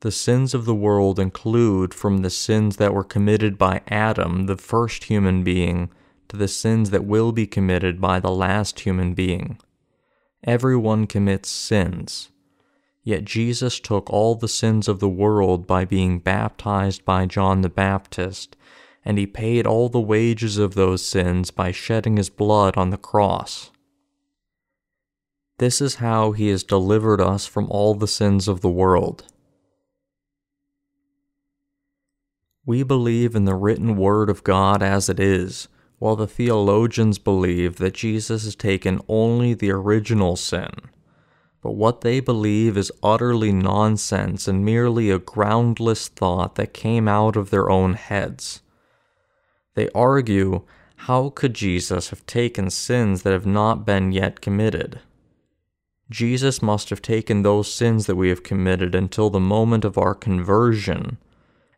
The 0.00 0.12
sins 0.12 0.54
of 0.54 0.64
the 0.64 0.74
world 0.74 1.18
include 1.18 1.92
from 1.92 2.18
the 2.18 2.30
sins 2.30 2.76
that 2.76 2.94
were 2.94 3.02
committed 3.02 3.58
by 3.58 3.82
Adam, 3.88 4.46
the 4.46 4.56
first 4.56 5.04
human 5.04 5.42
being, 5.42 5.90
to 6.28 6.36
the 6.36 6.46
sins 6.46 6.90
that 6.90 7.04
will 7.04 7.32
be 7.32 7.46
committed 7.46 8.00
by 8.00 8.20
the 8.20 8.30
last 8.30 8.80
human 8.80 9.14
being. 9.14 9.58
Everyone 10.44 11.06
commits 11.08 11.48
sins. 11.48 12.30
Yet 13.02 13.24
Jesus 13.24 13.80
took 13.80 14.08
all 14.10 14.34
the 14.34 14.48
sins 14.48 14.86
of 14.86 15.00
the 15.00 15.08
world 15.08 15.66
by 15.66 15.84
being 15.84 16.18
baptized 16.18 17.04
by 17.04 17.26
John 17.26 17.62
the 17.62 17.68
Baptist, 17.68 18.56
and 19.04 19.18
he 19.18 19.26
paid 19.26 19.66
all 19.66 19.88
the 19.88 20.00
wages 20.00 20.58
of 20.58 20.74
those 20.74 21.04
sins 21.04 21.50
by 21.50 21.72
shedding 21.72 22.16
his 22.16 22.30
blood 22.30 22.76
on 22.76 22.90
the 22.90 22.96
cross. 22.96 23.70
This 25.58 25.80
is 25.80 25.96
how 25.96 26.32
he 26.32 26.48
has 26.48 26.62
delivered 26.62 27.20
us 27.20 27.46
from 27.46 27.66
all 27.70 27.94
the 27.94 28.08
sins 28.08 28.48
of 28.48 28.60
the 28.60 28.70
world. 28.70 29.24
We 32.64 32.82
believe 32.82 33.34
in 33.34 33.44
the 33.44 33.54
written 33.54 33.96
word 33.96 34.28
of 34.28 34.44
God 34.44 34.82
as 34.82 35.08
it 35.08 35.18
is, 35.18 35.68
while 35.98 36.16
the 36.16 36.26
theologians 36.26 37.18
believe 37.18 37.76
that 37.78 37.94
Jesus 37.94 38.44
has 38.44 38.54
taken 38.54 39.00
only 39.08 39.54
the 39.54 39.70
original 39.70 40.36
sin 40.36 40.70
but 41.62 41.72
what 41.72 42.02
they 42.02 42.20
believe 42.20 42.76
is 42.76 42.92
utterly 43.02 43.52
nonsense 43.52 44.46
and 44.46 44.64
merely 44.64 45.10
a 45.10 45.18
groundless 45.18 46.08
thought 46.08 46.54
that 46.54 46.72
came 46.72 47.08
out 47.08 47.36
of 47.36 47.50
their 47.50 47.68
own 47.68 47.94
heads. 47.94 48.62
They 49.78 49.88
argue, 49.94 50.62
how 51.06 51.30
could 51.30 51.54
Jesus 51.54 52.10
have 52.10 52.26
taken 52.26 52.68
sins 52.68 53.22
that 53.22 53.32
have 53.32 53.46
not 53.46 53.86
been 53.86 54.10
yet 54.10 54.40
committed? 54.40 54.98
Jesus 56.10 56.60
must 56.60 56.90
have 56.90 57.00
taken 57.00 57.42
those 57.42 57.72
sins 57.72 58.06
that 58.06 58.16
we 58.16 58.28
have 58.28 58.42
committed 58.42 58.96
until 58.96 59.30
the 59.30 59.38
moment 59.38 59.84
of 59.84 59.96
our 59.96 60.16
conversion 60.16 61.16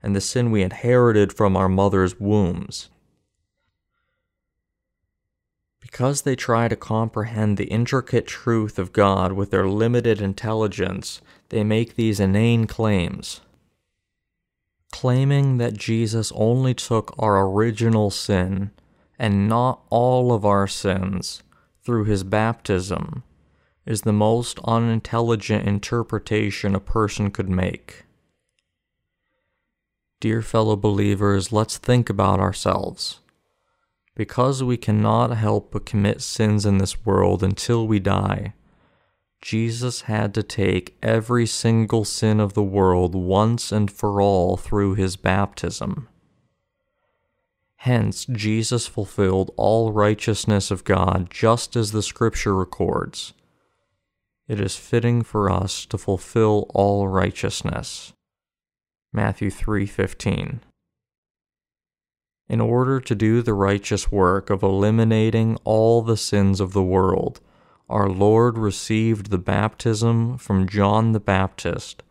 and 0.02 0.16
the 0.16 0.20
sin 0.22 0.50
we 0.50 0.62
inherited 0.62 1.30
from 1.30 1.58
our 1.58 1.68
mother's 1.68 2.18
wombs. 2.18 2.88
Because 5.78 6.22
they 6.22 6.34
try 6.34 6.68
to 6.68 6.76
comprehend 6.76 7.58
the 7.58 7.66
intricate 7.66 8.26
truth 8.26 8.78
of 8.78 8.94
God 8.94 9.34
with 9.34 9.50
their 9.50 9.68
limited 9.68 10.22
intelligence, 10.22 11.20
they 11.50 11.62
make 11.62 11.96
these 11.96 12.18
inane 12.18 12.66
claims. 12.66 13.42
Claiming 14.92 15.58
that 15.58 15.74
Jesus 15.74 16.32
only 16.34 16.74
took 16.74 17.14
our 17.18 17.46
original 17.46 18.10
sin 18.10 18.70
and 19.18 19.48
not 19.48 19.82
all 19.90 20.32
of 20.32 20.44
our 20.44 20.66
sins 20.66 21.42
through 21.82 22.04
his 22.04 22.24
baptism 22.24 23.22
is 23.86 24.02
the 24.02 24.12
most 24.12 24.58
unintelligent 24.64 25.66
interpretation 25.66 26.74
a 26.74 26.80
person 26.80 27.30
could 27.30 27.48
make. 27.48 28.04
Dear 30.20 30.42
fellow 30.42 30.76
believers, 30.76 31.50
let's 31.50 31.78
think 31.78 32.10
about 32.10 32.40
ourselves. 32.40 33.20
Because 34.14 34.62
we 34.62 34.76
cannot 34.76 35.36
help 35.36 35.72
but 35.72 35.86
commit 35.86 36.20
sins 36.20 36.66
in 36.66 36.78
this 36.78 37.06
world 37.06 37.42
until 37.42 37.86
we 37.86 37.98
die, 37.98 38.52
Jesus 39.42 40.02
had 40.02 40.34
to 40.34 40.42
take 40.42 40.96
every 41.02 41.46
single 41.46 42.04
sin 42.04 42.40
of 42.40 42.54
the 42.54 42.62
world 42.62 43.14
once 43.14 43.72
and 43.72 43.90
for 43.90 44.20
all 44.20 44.56
through 44.56 44.94
his 44.94 45.16
baptism. 45.16 46.08
Hence, 47.76 48.26
Jesus 48.26 48.86
fulfilled 48.86 49.50
all 49.56 49.92
righteousness 49.92 50.70
of 50.70 50.84
God 50.84 51.30
just 51.30 51.76
as 51.76 51.92
the 51.92 52.02
Scripture 52.02 52.54
records. 52.54 53.32
It 54.46 54.60
is 54.60 54.76
fitting 54.76 55.22
for 55.22 55.50
us 55.50 55.86
to 55.86 55.96
fulfill 55.96 56.66
all 56.74 57.08
righteousness. 57.08 58.12
Matthew 59.12 59.50
3:15 59.50 60.60
in 62.50 62.60
order 62.60 63.00
to 63.00 63.14
do 63.14 63.42
the 63.42 63.54
righteous 63.54 64.10
work 64.10 64.50
of 64.50 64.64
eliminating 64.64 65.56
all 65.62 66.02
the 66.02 66.16
sins 66.16 66.58
of 66.58 66.72
the 66.72 66.82
world, 66.82 67.40
our 67.90 68.08
Lord 68.08 68.56
received 68.56 69.30
the 69.30 69.38
baptism 69.38 70.38
from 70.38 70.68
John 70.68 71.12
the 71.12 71.20
Baptist 71.20 72.02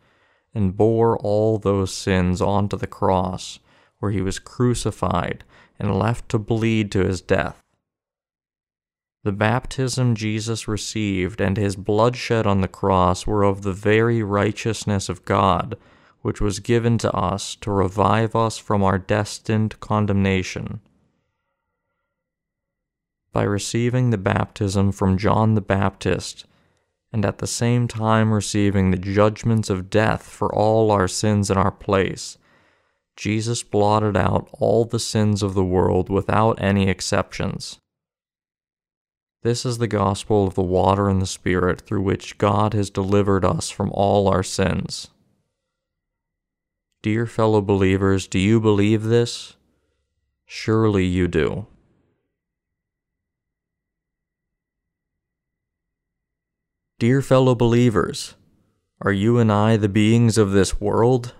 and 0.54 0.76
bore 0.76 1.18
all 1.18 1.58
those 1.58 1.92
sins 1.92 2.40
onto 2.40 2.76
the 2.76 2.86
cross, 2.86 3.58
where 3.98 4.12
he 4.12 4.20
was 4.20 4.38
crucified 4.38 5.42
and 5.78 5.98
left 5.98 6.28
to 6.28 6.38
bleed 6.38 6.92
to 6.92 7.04
his 7.04 7.20
death. 7.20 7.62
The 9.24 9.32
baptism 9.32 10.14
Jesus 10.14 10.68
received 10.68 11.40
and 11.40 11.56
his 11.56 11.76
blood 11.76 12.16
shed 12.16 12.46
on 12.46 12.60
the 12.60 12.68
cross 12.68 13.26
were 13.26 13.42
of 13.42 13.62
the 13.62 13.72
very 13.72 14.22
righteousness 14.22 15.08
of 15.08 15.24
God 15.24 15.76
which 16.22 16.40
was 16.40 16.60
given 16.60 16.98
to 16.98 17.12
us 17.12 17.54
to 17.56 17.70
revive 17.70 18.36
us 18.36 18.58
from 18.58 18.82
our 18.82 18.98
destined 18.98 19.78
condemnation. 19.80 20.80
By 23.32 23.44
receiving 23.44 24.10
the 24.10 24.18
baptism 24.18 24.92
from 24.92 25.16
John 25.16 25.54
the 25.54 25.60
Baptist, 25.60 26.46
and 27.12 27.24
at 27.24 27.38
the 27.38 27.46
same 27.46 27.88
time 27.88 28.32
receiving 28.32 28.90
the 28.90 28.96
judgments 28.96 29.70
of 29.70 29.90
death 29.90 30.22
for 30.22 30.52
all 30.54 30.90
our 30.90 31.08
sins 31.08 31.50
in 31.50 31.56
our 31.56 31.70
place, 31.70 32.38
Jesus 33.16 33.62
blotted 33.62 34.16
out 34.16 34.48
all 34.52 34.84
the 34.84 34.98
sins 34.98 35.42
of 35.42 35.54
the 35.54 35.64
world 35.64 36.08
without 36.08 36.60
any 36.60 36.88
exceptions. 36.88 37.78
This 39.42 39.64
is 39.64 39.78
the 39.78 39.88
gospel 39.88 40.46
of 40.46 40.54
the 40.54 40.62
water 40.62 41.08
and 41.08 41.22
the 41.22 41.26
Spirit 41.26 41.80
through 41.80 42.02
which 42.02 42.36
God 42.36 42.74
has 42.74 42.90
delivered 42.90 43.44
us 43.44 43.70
from 43.70 43.90
all 43.92 44.28
our 44.28 44.42
sins. 44.42 45.08
Dear 47.02 47.26
fellow 47.26 47.62
believers, 47.62 48.26
do 48.26 48.38
you 48.38 48.60
believe 48.60 49.04
this? 49.04 49.56
Surely 50.44 51.06
you 51.06 51.26
do. 51.26 51.66
Dear 57.00 57.22
fellow 57.22 57.54
believers, 57.54 58.34
are 59.00 59.10
you 59.10 59.38
and 59.38 59.50
I 59.50 59.78
the 59.78 59.88
beings 59.88 60.36
of 60.36 60.50
this 60.52 60.82
world? 60.82 61.32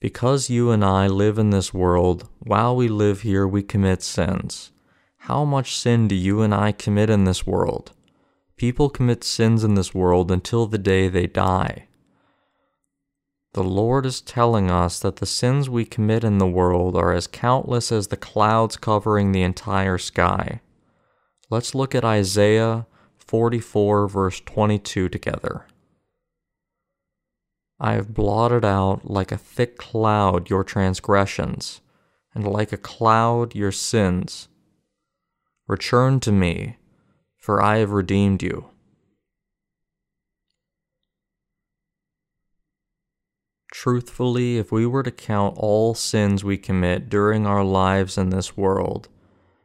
Because 0.00 0.50
you 0.50 0.72
and 0.72 0.84
I 0.84 1.06
live 1.06 1.38
in 1.38 1.50
this 1.50 1.72
world, 1.72 2.28
while 2.40 2.74
we 2.74 2.88
live 2.88 3.20
here, 3.20 3.46
we 3.46 3.62
commit 3.62 4.02
sins. 4.02 4.72
How 5.18 5.44
much 5.44 5.76
sin 5.76 6.08
do 6.08 6.16
you 6.16 6.42
and 6.42 6.52
I 6.52 6.72
commit 6.72 7.10
in 7.10 7.22
this 7.22 7.46
world? 7.46 7.92
People 8.56 8.90
commit 8.90 9.22
sins 9.22 9.62
in 9.62 9.74
this 9.74 9.94
world 9.94 10.32
until 10.32 10.66
the 10.66 10.78
day 10.78 11.06
they 11.06 11.28
die. 11.28 11.86
The 13.52 13.64
Lord 13.64 14.06
is 14.06 14.20
telling 14.20 14.70
us 14.70 15.00
that 15.00 15.16
the 15.16 15.26
sins 15.26 15.68
we 15.68 15.84
commit 15.84 16.22
in 16.22 16.38
the 16.38 16.46
world 16.46 16.94
are 16.94 17.12
as 17.12 17.26
countless 17.26 17.90
as 17.90 18.06
the 18.06 18.16
clouds 18.16 18.76
covering 18.76 19.32
the 19.32 19.42
entire 19.42 19.98
sky. 19.98 20.60
Let's 21.50 21.74
look 21.74 21.92
at 21.92 22.04
Isaiah 22.04 22.86
44, 23.18 24.06
verse 24.06 24.40
22 24.40 25.08
together. 25.08 25.66
I 27.80 27.94
have 27.94 28.14
blotted 28.14 28.64
out 28.64 29.10
like 29.10 29.32
a 29.32 29.36
thick 29.36 29.76
cloud 29.76 30.48
your 30.48 30.62
transgressions, 30.62 31.80
and 32.32 32.46
like 32.46 32.72
a 32.72 32.76
cloud 32.76 33.56
your 33.56 33.72
sins. 33.72 34.46
Return 35.66 36.20
to 36.20 36.30
me, 36.30 36.76
for 37.36 37.60
I 37.60 37.78
have 37.78 37.90
redeemed 37.90 38.44
you. 38.44 38.69
Truthfully, 43.80 44.58
if 44.58 44.70
we 44.70 44.84
were 44.84 45.02
to 45.02 45.10
count 45.10 45.56
all 45.56 45.94
sins 45.94 46.44
we 46.44 46.58
commit 46.58 47.08
during 47.08 47.46
our 47.46 47.64
lives 47.64 48.18
in 48.18 48.28
this 48.28 48.54
world, 48.54 49.08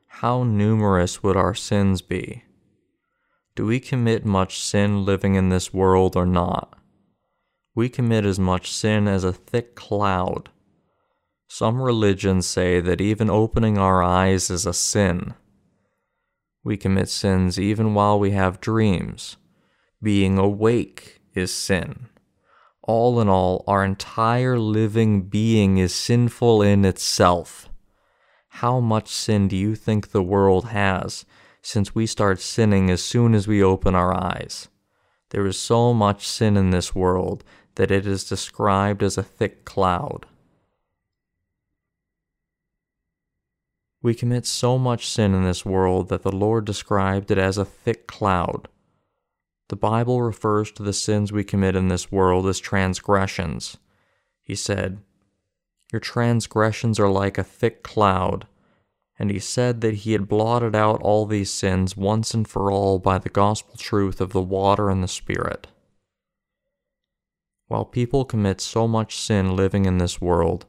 how 0.07 0.43
numerous 0.43 1.21
would 1.21 1.35
our 1.35 1.53
sins 1.53 2.01
be? 2.01 2.45
Do 3.57 3.65
we 3.65 3.81
commit 3.81 4.23
much 4.23 4.57
sin 4.57 5.03
living 5.03 5.35
in 5.35 5.49
this 5.49 5.73
world 5.73 6.15
or 6.15 6.25
not? 6.25 6.79
We 7.75 7.89
commit 7.89 8.23
as 8.23 8.39
much 8.39 8.71
sin 8.71 9.09
as 9.09 9.25
a 9.25 9.33
thick 9.33 9.75
cloud. 9.75 10.49
Some 11.49 11.81
religions 11.81 12.47
say 12.47 12.79
that 12.79 13.01
even 13.01 13.29
opening 13.29 13.77
our 13.77 14.01
eyes 14.01 14.49
is 14.49 14.65
a 14.65 14.73
sin. 14.73 15.33
We 16.63 16.77
commit 16.77 17.09
sins 17.09 17.59
even 17.59 17.93
while 17.93 18.17
we 18.17 18.31
have 18.31 18.61
dreams. 18.61 19.35
Being 20.01 20.37
awake 20.37 21.19
is 21.33 21.53
sin. 21.53 22.07
All 22.87 23.19
in 23.19 23.27
all, 23.27 23.63
our 23.65 23.83
entire 23.83 24.59
living 24.59 25.23
being 25.23 25.79
is 25.79 25.93
sinful 25.93 26.61
in 26.61 26.85
itself. 26.85 27.67
How 28.49 28.79
much 28.79 29.09
sin 29.09 29.47
do 29.47 29.55
you 29.55 29.73
think 29.73 30.11
the 30.11 30.21
world 30.21 30.65
has 30.65 31.25
since 31.63 31.95
we 31.95 32.05
start 32.05 32.39
sinning 32.39 32.91
as 32.91 33.03
soon 33.03 33.33
as 33.33 33.47
we 33.47 33.63
open 33.63 33.95
our 33.95 34.13
eyes? 34.13 34.69
There 35.31 35.47
is 35.47 35.57
so 35.57 35.95
much 35.95 36.27
sin 36.27 36.55
in 36.55 36.69
this 36.69 36.93
world 36.93 37.43
that 37.73 37.89
it 37.89 38.05
is 38.05 38.29
described 38.29 39.01
as 39.01 39.17
a 39.17 39.23
thick 39.23 39.65
cloud. 39.65 40.27
We 44.03 44.13
commit 44.13 44.45
so 44.45 44.77
much 44.77 45.09
sin 45.09 45.33
in 45.33 45.43
this 45.43 45.65
world 45.65 46.09
that 46.09 46.21
the 46.21 46.31
Lord 46.31 46.65
described 46.65 47.31
it 47.31 47.39
as 47.39 47.57
a 47.57 47.65
thick 47.65 48.05
cloud. 48.05 48.67
The 49.67 49.75
Bible 49.75 50.21
refers 50.21 50.71
to 50.73 50.83
the 50.83 50.93
sins 50.93 51.31
we 51.31 51.43
commit 51.43 51.75
in 51.75 51.87
this 51.87 52.11
world 52.11 52.47
as 52.47 52.59
transgressions. 52.59 53.77
He 54.43 54.55
said, 54.55 54.99
Your 55.91 55.99
transgressions 55.99 56.99
are 56.99 57.09
like 57.09 57.37
a 57.37 57.43
thick 57.43 57.81
cloud. 57.81 58.47
And 59.17 59.31
he 59.31 59.39
said 59.39 59.81
that 59.81 59.95
he 59.95 60.11
had 60.11 60.27
blotted 60.27 60.75
out 60.75 61.01
all 61.01 61.25
these 61.25 61.49
sins 61.49 61.95
once 61.95 62.33
and 62.33 62.47
for 62.47 62.71
all 62.71 62.99
by 62.99 63.17
the 63.17 63.29
gospel 63.29 63.75
truth 63.77 64.19
of 64.19 64.33
the 64.33 64.41
water 64.41 64.89
and 64.89 65.01
the 65.01 65.07
Spirit. 65.07 65.67
While 67.67 67.85
people 67.85 68.25
commit 68.25 68.61
so 68.61 68.87
much 68.87 69.17
sin 69.17 69.55
living 69.55 69.85
in 69.85 69.97
this 69.97 70.21
world, 70.21 70.65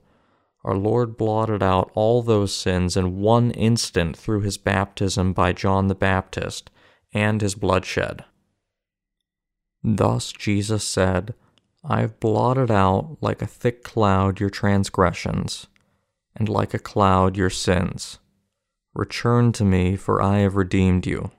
our 0.64 0.76
Lord 0.76 1.16
blotted 1.16 1.62
out 1.62 1.90
all 1.94 2.22
those 2.22 2.54
sins 2.54 2.96
in 2.96 3.20
one 3.20 3.50
instant 3.50 4.16
through 4.16 4.40
his 4.40 4.56
baptism 4.56 5.32
by 5.32 5.52
John 5.52 5.88
the 5.88 5.94
Baptist 5.94 6.70
and 7.12 7.42
his 7.42 7.54
bloodshed. 7.54 8.24
Thus 9.88 10.32
Jesus 10.32 10.82
said, 10.82 11.32
I 11.84 12.00
have 12.00 12.18
blotted 12.18 12.72
out 12.72 13.18
like 13.20 13.40
a 13.40 13.46
thick 13.46 13.84
cloud 13.84 14.40
your 14.40 14.50
transgressions, 14.50 15.68
and 16.34 16.48
like 16.48 16.74
a 16.74 16.80
cloud 16.80 17.36
your 17.36 17.50
sins. 17.50 18.18
Return 18.94 19.52
to 19.52 19.64
me, 19.64 19.94
for 19.94 20.20
I 20.20 20.38
have 20.38 20.56
redeemed 20.56 21.06
you. 21.06 21.30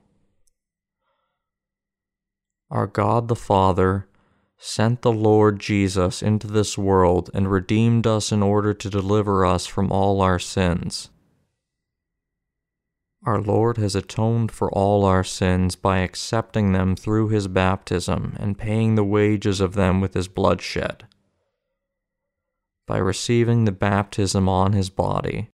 Our 2.72 2.88
God 2.88 3.28
the 3.28 3.36
Father 3.36 4.08
sent 4.58 5.02
the 5.02 5.12
Lord 5.12 5.60
Jesus 5.60 6.24
into 6.24 6.48
this 6.48 6.78
world 6.78 7.30
and 7.34 7.52
redeemed 7.52 8.08
us 8.08 8.32
in 8.32 8.42
order 8.42 8.74
to 8.74 8.90
deliver 8.90 9.46
us 9.46 9.66
from 9.66 9.92
all 9.92 10.22
our 10.22 10.40
sins. 10.40 11.10
Our 13.28 13.42
Lord 13.42 13.78
has 13.78 13.94
atoned 13.94 14.52
for 14.52 14.72
all 14.72 15.06
our 15.06 15.24
sins 15.24 15.76
by 15.76 16.00
accepting 16.00 16.72
them 16.72 16.96
through 16.96 17.28
his 17.28 17.48
baptism 17.48 18.36
and 18.40 18.58
paying 18.58 18.96
the 18.96 19.04
wages 19.04 19.62
of 19.62 19.74
them 19.74 20.02
with 20.02 20.16
his 20.16 20.28
bloodshed. 20.28 21.06
By 22.88 22.98
receiving 22.98 23.66
the 23.66 23.72
baptism 23.72 24.50
on 24.50 24.72
his 24.74 24.90
body, 24.90 25.50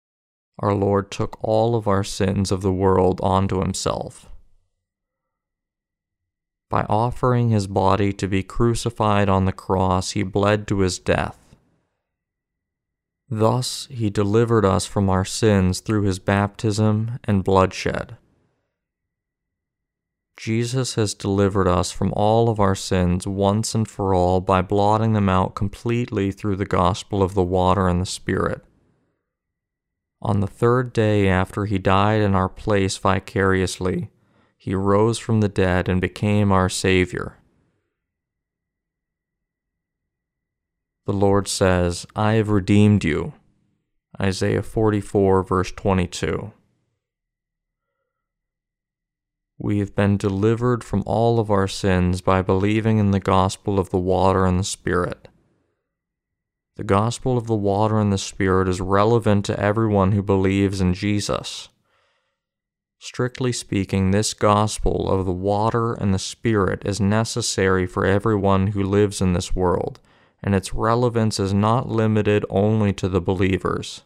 our 0.60 0.74
Lord 0.74 1.12
took 1.12 1.38
all 1.44 1.76
of 1.76 1.88
our 1.88 2.04
sins 2.04 2.52
of 2.52 2.62
the 2.62 2.72
world 2.72 3.20
onto 3.22 3.60
himself 3.60 4.30
by 6.74 6.88
offering 6.90 7.50
his 7.50 7.68
body 7.68 8.12
to 8.12 8.28
be 8.28 8.42
crucified 8.42 9.30
on 9.30 9.46
the 9.46 9.52
cross, 9.52 10.12
he 10.12 10.24
bled 10.24 10.68
to 10.68 10.80
his 10.80 10.98
death. 10.98 11.38
Thus, 13.36 13.88
he 13.89 14.12
delivered 14.12 14.63
us 14.63 14.86
from 14.86 15.10
our 15.10 15.26
sins 15.26 15.80
through 15.80 16.04
his 16.04 16.19
baptism 16.19 17.17
and 17.24 17.43
bloodshed. 17.43 18.17
Jesus 20.38 20.93
has 20.93 21.15
delivered 21.15 21.67
us 21.67 21.91
from 21.91 22.13
all 22.13 22.48
of 22.48 22.60
our 22.60 22.76
sins 22.76 23.26
once 23.26 23.74
and 23.74 23.88
for 23.88 24.13
all 24.13 24.39
by 24.39 24.62
blotting 24.62 25.13
them 25.13 25.30
out 25.30 25.56
completely 25.56 26.32
through 26.32 26.58
the 26.58 26.65
gospel 26.65 27.24
of 27.24 27.34
the 27.34 27.41
water 27.41 27.88
and 27.88 28.00
the 28.00 28.06
Spirit. 28.06 28.63
On 30.22 30.39
the 30.39 30.46
third 30.46 30.93
day 30.93 31.28
after 31.28 31.65
he 31.65 31.80
died 31.80 32.22
in 32.22 32.36
our 32.36 32.50
place 32.50 32.98
vicariously, 32.98 34.12
he 34.56 34.76
rose 34.76 35.17
from 35.17 35.41
the 35.41 35.50
dead 35.50 35.89
and 35.89 36.00
became 36.00 36.52
our 36.52 36.69
Savior. 36.69 37.39
The 41.06 41.13
Lord 41.13 41.50
says, 41.50 42.06
I 42.16 42.34
have 42.34 42.50
redeemed 42.50 43.04
you. 43.04 43.34
Isaiah 44.22 44.62
44, 44.62 45.44
verse 45.44 45.72
22. 45.72 46.54
We 49.58 49.80
have 49.80 49.96
been 49.96 50.18
delivered 50.18 50.84
from 50.84 51.04
all 51.06 51.39
of 51.39 51.52
our 51.52 51.68
sins 51.68 52.22
by 52.22 52.42
believing 52.42 53.00
in 53.00 53.12
the 53.12 53.20
gospel 53.20 53.80
of 53.80 53.89
the 53.89 53.98
water 53.98 54.46
and 54.46 54.60
the 54.60 54.63
Spirit. 54.63 55.28
The 56.76 56.84
gospel 56.84 57.38
of 57.38 57.48
the 57.48 57.56
water 57.56 58.00
and 58.00 58.12
the 58.12 58.18
Spirit 58.18 58.68
is 58.68 58.82
relevant 58.82 59.46
to 59.46 59.60
everyone 59.60 60.13
who 60.13 60.24
believes 60.24 60.80
in 60.80 60.94
Jesus. 60.94 61.70
Strictly 62.98 63.52
speaking, 63.52 64.12
this 64.12 64.34
gospel 64.34 65.10
of 65.10 65.26
the 65.26 65.32
water 65.34 65.94
and 65.94 66.13
the 66.13 66.20
Spirit 66.20 66.82
is 66.86 67.02
necessary 67.02 67.86
for 67.86 68.06
everyone 68.06 68.68
who 68.68 68.82
lives 68.82 69.22
in 69.22 69.34
this 69.34 69.54
world, 69.54 70.00
and 70.43 70.53
its 70.53 70.73
relevance 70.73 71.39
is 71.39 71.53
not 71.53 71.88
limited 71.88 72.45
only 72.49 72.91
to 72.93 73.08
the 73.08 73.21
believers. 73.21 74.03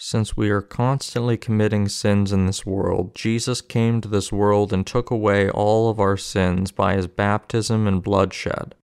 Since 0.00 0.36
we 0.36 0.48
are 0.50 0.62
constantly 0.62 1.36
committing 1.36 1.88
sins 1.88 2.32
in 2.32 2.46
this 2.46 2.64
world, 2.64 3.14
Jesus 3.14 3.60
came 3.60 4.00
to 4.00 4.08
this 4.08 4.30
world 4.32 4.72
and 4.72 4.86
took 4.86 5.10
away 5.10 5.50
all 5.50 5.90
of 5.90 5.98
our 5.98 6.16
sins 6.16 6.70
by 6.70 6.94
his 6.94 7.08
baptism 7.08 7.86
and 7.86 8.02
bloodshed. 8.02 8.76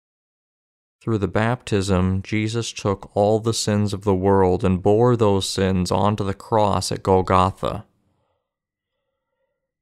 Through 1.00 1.18
the 1.18 1.28
baptism, 1.28 2.22
Jesus 2.22 2.72
took 2.72 3.14
all 3.14 3.38
the 3.38 3.54
sins 3.54 3.92
of 3.92 4.02
the 4.02 4.14
world 4.14 4.64
and 4.64 4.82
bore 4.82 5.16
those 5.16 5.48
sins 5.48 5.92
onto 5.92 6.24
the 6.24 6.34
cross 6.34 6.90
at 6.90 7.02
Golgotha. 7.02 7.84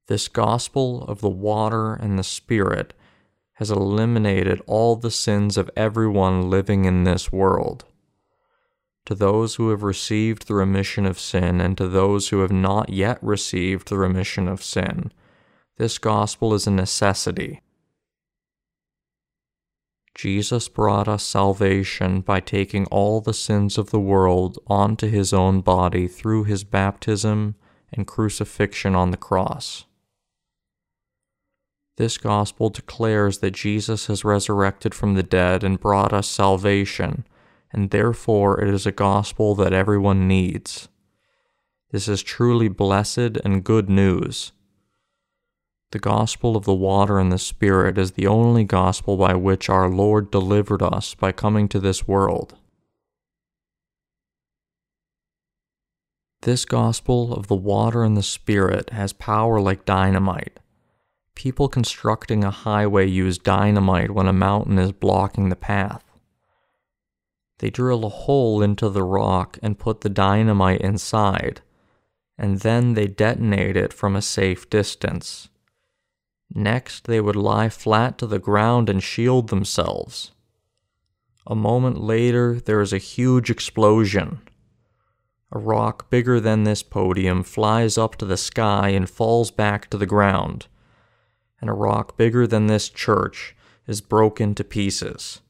This 0.08 0.28
gospel 0.28 1.04
of 1.04 1.20
the 1.20 1.30
water 1.30 1.94
and 1.94 2.18
the 2.18 2.24
Spirit 2.24 2.92
has 3.62 3.70
eliminated 3.70 4.61
all 4.66 4.96
the 4.96 5.09
sins 5.09 5.57
of 5.57 5.70
everyone 5.77 6.51
living 6.51 6.85
in 6.85 7.05
this 7.05 7.31
world. 7.31 7.85
To 9.07 9.14
those 9.14 9.55
who 9.55 9.70
have 9.70 9.85
received 9.85 10.48
the 10.48 10.55
remission 10.57 11.07
of 11.07 11.20
sin 11.20 11.61
and 11.61 11.79
to 11.79 11.87
those 11.87 12.31
who 12.31 12.40
have 12.40 12.51
not 12.51 12.88
yet 12.88 13.22
received 13.22 13.87
the 13.87 13.96
remission 13.96 14.48
of 14.48 14.64
sin, 14.64 15.12
this 15.77 15.96
gospel 15.98 16.55
is 16.55 16.66
a 16.66 16.72
necessity. 16.72 17.61
Jesus 20.16 20.68
brought 20.68 21.07
us 21.07 21.22
salvation 21.22 22.20
by 22.20 22.40
taking 22.40 22.87
all 22.87 23.20
the 23.20 23.33
sins 23.33 23.79
of 23.79 23.90
the 23.90 24.01
world 24.01 24.59
onto 24.66 25.07
his 25.07 25.33
own 25.33 25.61
body 25.61 26.09
through 26.09 26.44
his 26.44 26.64
baptism 26.64 27.55
and 27.92 28.09
crucifixion 28.09 28.96
on 28.96 29.12
the 29.12 29.16
cross. 29.16 29.85
This 31.96 32.18
gospel 32.18 32.70
declares 32.70 33.38
that 33.38 33.52
Jesus 33.52 34.07
has 34.07 34.24
resurrected 34.24 34.94
from 34.94 35.14
the 35.14 35.22
dead 35.22 35.62
and 35.62 35.81
brought 35.81 36.12
us 36.12 36.28
salvation, 36.28 37.26
and 37.72 37.90
therefore 37.90 38.61
it 38.61 38.72
is 38.72 38.87
a 38.87 38.92
gospel 38.92 39.55
that 39.57 39.72
everyone 39.72 40.26
needs. 40.26 40.88
This 41.90 42.09
is 42.09 42.22
truly 42.22 42.68
blessed 42.68 43.37
and 43.44 43.64
good 43.64 43.90
news 43.90 44.52
the 45.92 45.98
gospel 45.98 46.57
of 46.57 46.64
the 46.64 46.74
water 46.74 47.18
and 47.18 47.31
the 47.31 47.38
Spirit 47.38 47.98
is 47.98 48.12
the 48.12 48.26
only 48.26 48.64
gospel 48.64 49.18
by 49.18 49.35
which 49.35 49.68
our 49.68 49.88
Lord 49.88 50.31
delivered 50.31 50.83
us 50.83 51.14
by 51.14 51.33
coming 51.33 51.68
to 51.68 51.78
this 51.78 52.09
world. 52.09 52.57
This 56.40 56.64
gospel 56.64 57.35
of 57.35 57.46
the 57.46 57.55
water 57.55 58.02
and 58.02 58.16
the 58.16 58.22
Spirit 58.22 58.90
has 58.90 59.12
power 59.12 59.61
like 59.61 59.85
dynamite. 59.85 60.59
People 61.35 61.68
constructing 61.68 62.45
a 62.45 62.51
highway 62.51 63.09
use 63.09 63.38
dynamite 63.38 64.11
when 64.11 64.29
a 64.29 64.33
mountain 64.33 64.79
is 64.79 64.92
blocking 64.92 65.49
the 65.49 65.57
path. 65.57 66.05
They 67.59 67.71
drill 67.71 68.05
a 68.05 68.09
hole 68.09 68.62
into 68.62 68.88
the 68.88 69.05
rock 69.05 69.59
and 69.62 69.79
put 69.79 70.01
the 70.01 70.09
dynamite 70.09 70.81
inside, 70.81 71.61
and 72.37 72.61
then 72.61 72.95
they 72.95 73.07
detonate 73.07 73.77
it 73.77 73.92
from 73.92 74.16
a 74.16 74.23
safe 74.23 74.68
distance. 74.68 75.49
Next, 76.55 77.05
they 77.05 77.21
would 77.21 77.37
lie 77.37 77.68
flat 77.68 78.18
to 78.18 78.27
the 78.27 78.38
ground 78.38 78.88
and 78.88 79.03
shield 79.03 79.49
themselves. 79.49 80.33
A 81.47 81.55
moment 81.55 82.01
later, 82.01 82.61
there 82.61 82.81
is 82.81 82.92
a 82.92 82.99
huge 82.99 83.51
explosion. 83.51 84.40
A 85.51 85.59
rock 85.59 86.09
bigger 86.11 86.40
than 86.40 86.64
this 86.64 86.83
podium 86.83 87.42
flies 87.42 87.97
up 87.97 88.16
to 88.16 88.25
the 88.25 88.37
sky 88.37 88.90
and 88.90 89.09
falls 89.09 89.51
back 89.51 89.88
to 89.90 89.99
the 89.99 90.07
ground, 90.07 90.66
and 91.62 91.70
a 91.70 91.75
rock 91.75 92.18
bigger 92.18 92.46
than 92.46 92.66
this 92.66 92.90
church 92.90 93.57
is 93.87 94.03
broken 94.03 94.55
to 94.57 94.64
pieces. 94.64 95.40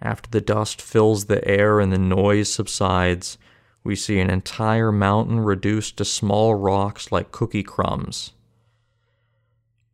After 0.00 0.28
the 0.28 0.40
dust 0.40 0.82
fills 0.82 1.26
the 1.26 1.46
air 1.46 1.78
and 1.78 1.92
the 1.92 1.98
noise 1.98 2.52
subsides, 2.52 3.38
we 3.84 3.94
see 3.94 4.18
an 4.18 4.30
entire 4.30 4.90
mountain 4.90 5.38
reduced 5.40 5.96
to 5.98 6.04
small 6.04 6.56
rocks 6.56 7.12
like 7.12 7.30
cookie 7.30 7.62
crumbs. 7.62 8.32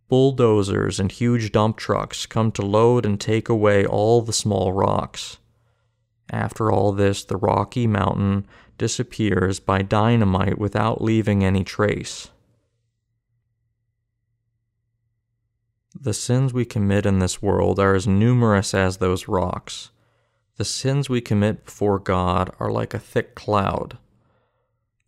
Bulldozers 0.09 0.99
and 0.99 1.13
huge 1.13 1.53
dump 1.53 1.77
trucks 1.77 2.25
come 2.25 2.51
to 2.53 2.63
load 2.63 3.05
and 3.05 3.21
take 3.21 3.51
away 3.51 3.85
all 3.85 4.23
the 4.23 4.33
small 4.33 4.73
rocks. 4.73 5.39
After 6.31 6.73
all 6.73 6.93
this, 6.93 7.25
the 7.25 7.37
rocky 7.37 7.87
mountain 7.87 8.47
disappears 8.79 9.61
by 9.61 9.83
dynamite 9.83 10.59
without 10.59 11.03
leaving 11.03 11.45
any 11.45 11.65
trace. 11.65 12.31
The 16.01 16.15
sins 16.15 16.53
we 16.53 16.65
commit 16.65 17.07
in 17.07 17.19
this 17.19 17.43
world 17.43 17.81
are 17.81 17.97
as 17.97 18.07
numerous 18.07 18.73
as 18.73 18.99
those 18.99 19.27
rocks. 19.27 19.91
The 20.57 20.65
sins 20.65 21.09
we 21.11 21.21
commit 21.21 21.65
before 21.65 21.99
God 21.99 22.55
are 22.61 22.71
like 22.71 22.95
a 22.95 23.01
thick 23.01 23.35
cloud. 23.35 23.99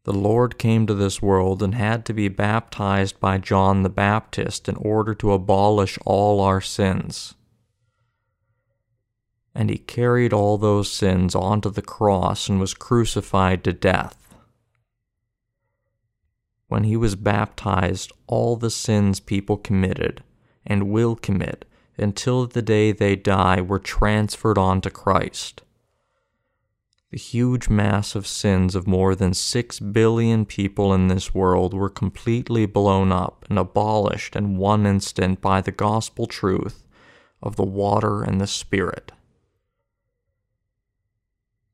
The 0.03 0.13
Lord 0.13 0.59
came 0.59 0.89
to 0.89 0.95
this 0.95 1.23
world 1.23 1.63
and 1.63 1.77
had 1.77 2.05
to 2.07 2.13
be 2.13 2.27
baptized 2.27 3.21
by 3.21 3.39
John 3.39 3.85
the 3.85 3.89
Baptist 3.89 4.69
in 4.69 4.75
order 4.77 5.15
to 5.15 5.33
abolish 5.33 5.97
all 6.05 6.41
our 6.41 6.61
sins. 6.61 7.35
And 9.55 9.71
he 9.71 9.79
carried 9.79 10.33
all 10.33 10.59
those 10.59 10.91
sins 10.91 11.37
onto 11.37 11.71
the 11.71 11.83
cross 11.83 12.49
and 12.49 12.59
was 12.59 12.75
crucified 12.75 13.63
to 13.63 13.73
death. 13.73 14.35
When 16.67 16.83
he 16.83 16.97
was 16.97 17.15
baptized, 17.15 18.11
all 18.27 18.57
the 18.57 18.71
sins 18.71 19.21
people 19.21 19.57
committed 19.57 20.25
and 20.67 20.91
will 20.91 21.17
commit 21.17 21.65
until 21.99 22.47
the 22.47 22.63
day 22.63 22.93
they 22.93 23.17
die 23.17 23.61
were 23.61 23.79
transferred 23.79 24.59
on 24.59 24.81
to 24.81 24.91
Christ. 24.91 25.63
The 27.11 27.19
huge 27.19 27.69
mass 27.69 28.15
of 28.15 28.27
sins 28.27 28.77
of 28.77 28.87
more 28.87 29.17
than 29.17 29.35
six 29.35 29.81
billion 29.81 30.47
people 30.47 30.95
in 30.95 31.09
this 31.09 31.35
world 31.35 31.75
were 31.75 31.91
completely 31.91 32.67
blown 32.67 33.11
up 33.11 33.45
and 33.51 33.59
abolished 33.59 34.37
in 34.37 34.57
one 34.57 34.87
instant 34.87 35.41
by 35.41 35.61
the 35.61 35.73
gospel 35.73 36.27
truth 36.27 36.87
of 37.43 37.57
the 37.57 37.65
water 37.65 38.23
and 38.23 38.41
the 38.41 38.47
Spirit. 38.47 39.11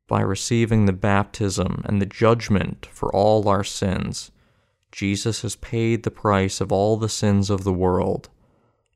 By 0.09 0.23
receiving 0.23 0.87
the 0.87 0.93
baptism 0.93 1.83
and 1.85 2.01
the 2.01 2.07
judgment 2.07 2.87
for 2.87 3.15
all 3.15 3.49
our 3.49 3.65
sins, 3.65 4.31
Jesus 4.91 5.43
has 5.43 5.57
paid 5.57 6.03
the 6.03 6.11
price 6.11 6.61
of 6.61 6.73
all 6.73 6.97
the 6.97 7.09
sins 7.09 7.51
of 7.51 7.65
the 7.65 7.73
world 7.73 8.31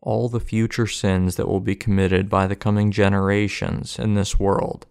all 0.03 0.29
the 0.29 0.41
future 0.41 0.87
sins 0.87 1.37
that 1.37 1.49
will 1.49 1.61
be 1.61 1.75
committed 1.75 2.29
by 2.29 2.47
the 2.47 2.57
coming 2.57 2.91
generations 2.91 3.99
in 3.99 4.15
this 4.15 4.39
world, 4.39 4.87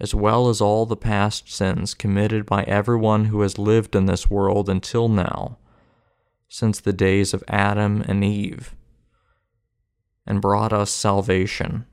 as 0.00 0.14
well 0.14 0.48
as 0.48 0.60
all 0.60 0.84
the 0.84 0.96
past 0.96 1.52
sins 1.52 1.94
committed 1.94 2.44
by 2.44 2.64
everyone 2.64 3.26
who 3.26 3.42
has 3.42 3.58
lived 3.58 3.94
in 3.94 4.06
this 4.06 4.28
world 4.28 4.68
until 4.68 5.08
now, 5.08 5.58
since 6.48 6.80
the 6.80 6.92
days 6.92 7.32
of 7.32 7.44
Adam 7.46 8.02
and 8.08 8.24
Eve, 8.24 8.74
and 10.26 10.42
brought 10.42 10.72
us 10.72 10.90
salvation. 10.90 11.86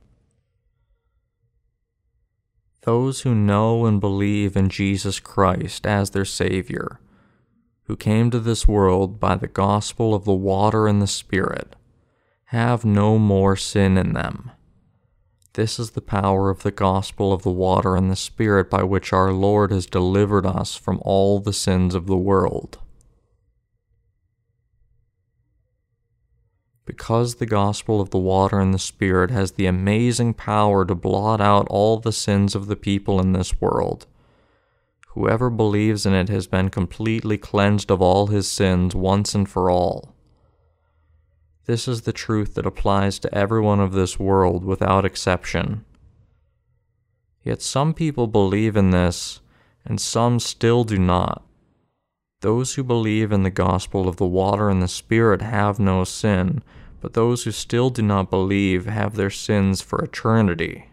Those 2.82 3.22
who 3.22 3.36
know 3.36 3.86
and 3.86 4.02
believe 4.02 4.56
in 4.58 4.70
Jesus 4.70 5.20
Christ 5.20 5.86
as 5.86 6.10
their 6.10 6.26
Savior, 6.26 7.00
who 7.84 7.96
came 7.96 8.32
to 8.32 8.40
this 8.40 8.68
world 8.68 9.20
by 9.20 9.36
the 9.36 9.48
gospel 9.48 10.16
of 10.16 10.26
the 10.26 10.34
water 10.34 10.88
and 10.88 11.02
the 11.02 11.08
Spirit, 11.08 11.76
have 12.50 12.84
no 12.84 13.20
more 13.20 13.56
sin 13.56 13.96
in 13.96 14.14
them. 14.14 14.50
This 15.54 15.78
is 15.78 15.92
the 15.92 16.02
power 16.02 16.50
of 16.50 16.64
the 16.64 16.72
gospel 16.72 17.32
of 17.32 17.44
the 17.44 17.52
water 17.52 17.96
and 17.96 18.10
the 18.10 18.16
Spirit 18.16 18.72
by 18.72 18.82
which 18.82 19.14
our 19.14 19.32
Lord 19.32 19.70
has 19.70 19.86
delivered 19.86 20.48
us 20.48 20.76
from 20.76 21.00
all 21.04 21.40
the 21.40 21.54
sins 21.54 21.94
of 21.94 22.08
the 22.08 22.18
world. 22.18 22.80
Because 26.86 27.36
the 27.36 27.46
gospel 27.46 28.02
of 28.02 28.10
the 28.10 28.18
water 28.18 28.60
and 28.60 28.74
the 28.74 28.80
Spirit 28.80 29.30
has 29.30 29.52
the 29.52 29.68
amazing 29.68 30.34
power 30.34 30.86
to 30.86 30.96
blot 30.96 31.40
out 31.40 31.68
all 31.70 32.00
the 32.00 32.12
sins 32.12 32.56
of 32.56 32.66
the 32.66 32.76
people 32.76 33.22
in 33.22 33.34
this 33.34 33.62
world, 33.62 34.08
whoever 35.10 35.52
believes 35.52 36.04
in 36.04 36.16
it 36.16 36.30
has 36.30 36.48
been 36.48 36.70
completely 36.70 37.38
cleansed 37.38 37.92
of 37.92 38.02
all 38.02 38.26
his 38.26 38.52
sins 38.52 38.96
once 38.96 39.36
and 39.36 39.48
for 39.48 39.70
all. 39.70 40.16
This 41.70 41.88
is 41.88 42.02
the 42.02 42.12
truth 42.12 42.56
that 42.56 42.66
applies 42.66 43.20
to 43.20 43.32
everyone 43.32 43.80
of 43.80 43.92
this 43.92 44.18
world 44.18 44.66
without 44.66 45.06
exception. 45.06 45.86
Yet 47.44 47.62
some 47.62 47.94
people 47.94 48.26
believe 48.26 48.76
in 48.76 48.90
this, 48.90 49.42
and 49.86 50.02
some 50.02 50.40
still 50.40 50.84
do 50.84 50.98
not. 50.98 51.44
Those 52.42 52.74
who 52.74 52.84
believe 52.84 53.32
in 53.32 53.44
the 53.44 53.52
gospel 53.52 54.08
of 54.08 54.16
the 54.16 54.26
water 54.26 54.68
and 54.68 54.82
the 54.82 54.88
Spirit 54.88 55.44
have 55.44 55.78
no 55.78 56.04
sin, 56.06 56.64
but 57.02 57.14
those 57.14 57.44
who 57.44 57.52
still 57.52 57.92
do 57.92 58.02
not 58.02 58.32
believe 58.32 58.88
have 58.88 59.16
their 59.16 59.30
sins 59.30 59.80
for 59.80 60.04
eternity. 60.04 60.89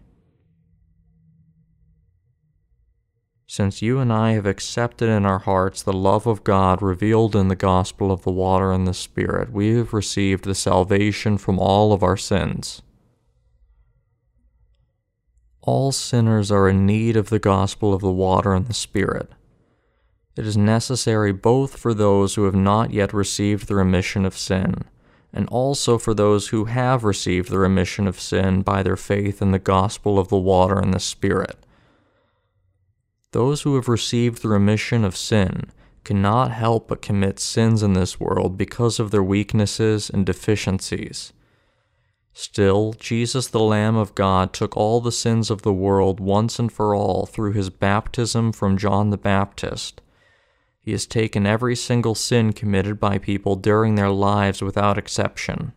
Since 3.47 3.81
you 3.81 4.01
and 4.01 4.13
I 4.13 4.33
have 4.33 4.47
accepted 4.47 5.09
in 5.09 5.25
our 5.25 5.39
hearts 5.39 5.83
the 5.83 5.93
love 5.93 6.27
of 6.27 6.43
God 6.43 6.83
revealed 6.83 7.37
in 7.37 7.47
the 7.49 7.55
gospel 7.55 8.11
of 8.11 8.23
the 8.23 8.33
water 8.33 8.73
and 8.73 8.87
the 8.87 8.95
Spirit, 8.95 9.53
we 9.53 9.77
have 9.77 9.93
received 9.93 10.45
the 10.45 10.55
salvation 10.55 11.39
from 11.39 11.59
all 11.59 11.93
of 11.93 12.03
our 12.03 12.17
sins. 12.17 12.83
All 15.63 15.93
sinners 15.93 16.51
are 16.51 16.69
in 16.69 16.87
need 16.87 17.17
of 17.17 17.31
the 17.31 17.39
gospel 17.39 17.95
of 17.95 18.01
the 18.01 18.11
water 18.11 18.53
and 18.53 18.67
the 18.67 18.75
Spirit. 18.75 19.31
It 20.37 20.47
is 20.47 20.57
necessary 20.57 21.33
both 21.33 21.79
for 21.79 21.95
those 21.95 22.35
who 22.35 22.45
have 22.45 22.55
not 22.55 22.93
yet 22.93 23.15
received 23.15 23.69
the 23.69 23.77
remission 23.77 24.25
of 24.25 24.37
sin, 24.37 24.83
and 25.33 25.49
also 25.49 25.99
for 25.99 26.15
those 26.15 26.49
who 26.49 26.67
have 26.67 27.05
received 27.05 27.51
the 27.51 27.59
remission 27.59 28.07
of 28.07 28.21
sin 28.21 28.63
by 28.63 28.83
their 28.83 28.97
faith 28.97 29.41
in 29.41 29.53
the 29.53 29.59
gospel 29.59 30.19
of 30.19 30.29
the 30.29 30.39
water 30.39 30.79
and 30.79 30.93
the 30.93 31.01
Spirit. 31.01 31.57
Those 33.37 33.61
who 33.61 33.75
have 33.75 33.87
received 33.87 34.41
the 34.41 34.49
remission 34.49 35.05
of 35.05 35.15
sin 35.15 35.71
cannot 36.05 36.53
help 36.53 36.89
but 36.89 37.03
commit 37.03 37.39
sins 37.39 37.83
in 37.83 37.93
this 37.93 38.19
world 38.19 38.57
because 38.57 38.99
of 38.99 39.11
their 39.11 39.23
weaknesses 39.23 40.09
and 40.09 40.25
deficiencies. 40.25 41.35
Still, 42.33 42.95
Jesus, 42.95 43.49
the 43.49 43.61
Lamb 43.61 43.95
of 43.95 44.15
God, 44.15 44.55
took 44.55 44.75
all 44.75 45.03
the 45.03 45.13
sins 45.13 45.51
of 45.51 45.61
the 45.61 45.73
world 45.75 46.19
once 46.19 46.59
and 46.59 46.73
for 46.73 46.95
all 46.95 47.27
through 47.27 47.53
his 47.53 47.69
baptism 47.69 48.53
from 48.53 48.79
John 48.79 49.11
the 49.11 49.19
Baptist. 49.19 50.01
He 50.81 50.93
has 50.93 51.05
taken 51.05 51.45
every 51.45 51.77
single 51.77 52.15
sin 52.15 52.55
committed 52.55 52.99
by 52.99 53.19
people 53.19 53.55
during 53.55 53.97
their 53.97 54.09
lives 54.09 54.63
without 54.63 54.97
exception. 54.97 55.75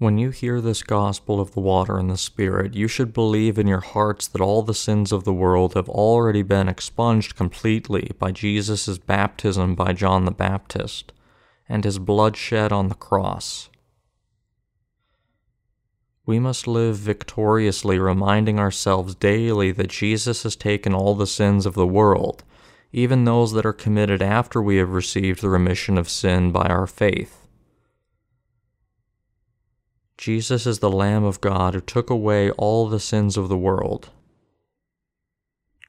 When 0.00 0.16
you 0.16 0.30
hear 0.30 0.62
this 0.62 0.82
gospel 0.82 1.42
of 1.42 1.52
the 1.52 1.60
water 1.60 1.98
and 1.98 2.08
the 2.08 2.16
Spirit, 2.16 2.72
you 2.72 2.88
should 2.88 3.12
believe 3.12 3.58
in 3.58 3.66
your 3.66 3.82
hearts 3.82 4.26
that 4.28 4.40
all 4.40 4.62
the 4.62 4.72
sins 4.72 5.12
of 5.12 5.24
the 5.24 5.32
world 5.34 5.74
have 5.74 5.90
already 5.90 6.40
been 6.40 6.70
expunged 6.70 7.36
completely 7.36 8.12
by 8.18 8.32
Jesus' 8.32 8.96
baptism 8.96 9.74
by 9.74 9.92
John 9.92 10.24
the 10.24 10.30
Baptist 10.30 11.12
and 11.68 11.84
his 11.84 11.98
blood 11.98 12.38
shed 12.38 12.72
on 12.72 12.88
the 12.88 12.94
cross. 12.94 13.68
We 16.24 16.38
must 16.38 16.66
live 16.66 16.96
victoriously, 16.96 17.98
reminding 17.98 18.58
ourselves 18.58 19.14
daily 19.14 19.70
that 19.72 19.88
Jesus 19.88 20.44
has 20.44 20.56
taken 20.56 20.94
all 20.94 21.14
the 21.14 21.26
sins 21.26 21.66
of 21.66 21.74
the 21.74 21.86
world, 21.86 22.42
even 22.90 23.26
those 23.26 23.52
that 23.52 23.66
are 23.66 23.74
committed 23.74 24.22
after 24.22 24.62
we 24.62 24.78
have 24.78 24.94
received 24.94 25.42
the 25.42 25.50
remission 25.50 25.98
of 25.98 26.08
sin 26.08 26.52
by 26.52 26.68
our 26.68 26.86
faith. 26.86 27.39
Jesus 30.20 30.66
is 30.66 30.80
the 30.80 30.90
Lamb 30.90 31.24
of 31.24 31.40
God 31.40 31.72
who 31.72 31.80
took 31.80 32.10
away 32.10 32.50
all 32.50 32.90
the 32.90 33.00
sins 33.00 33.38
of 33.38 33.48
the 33.48 33.56
world. 33.56 34.10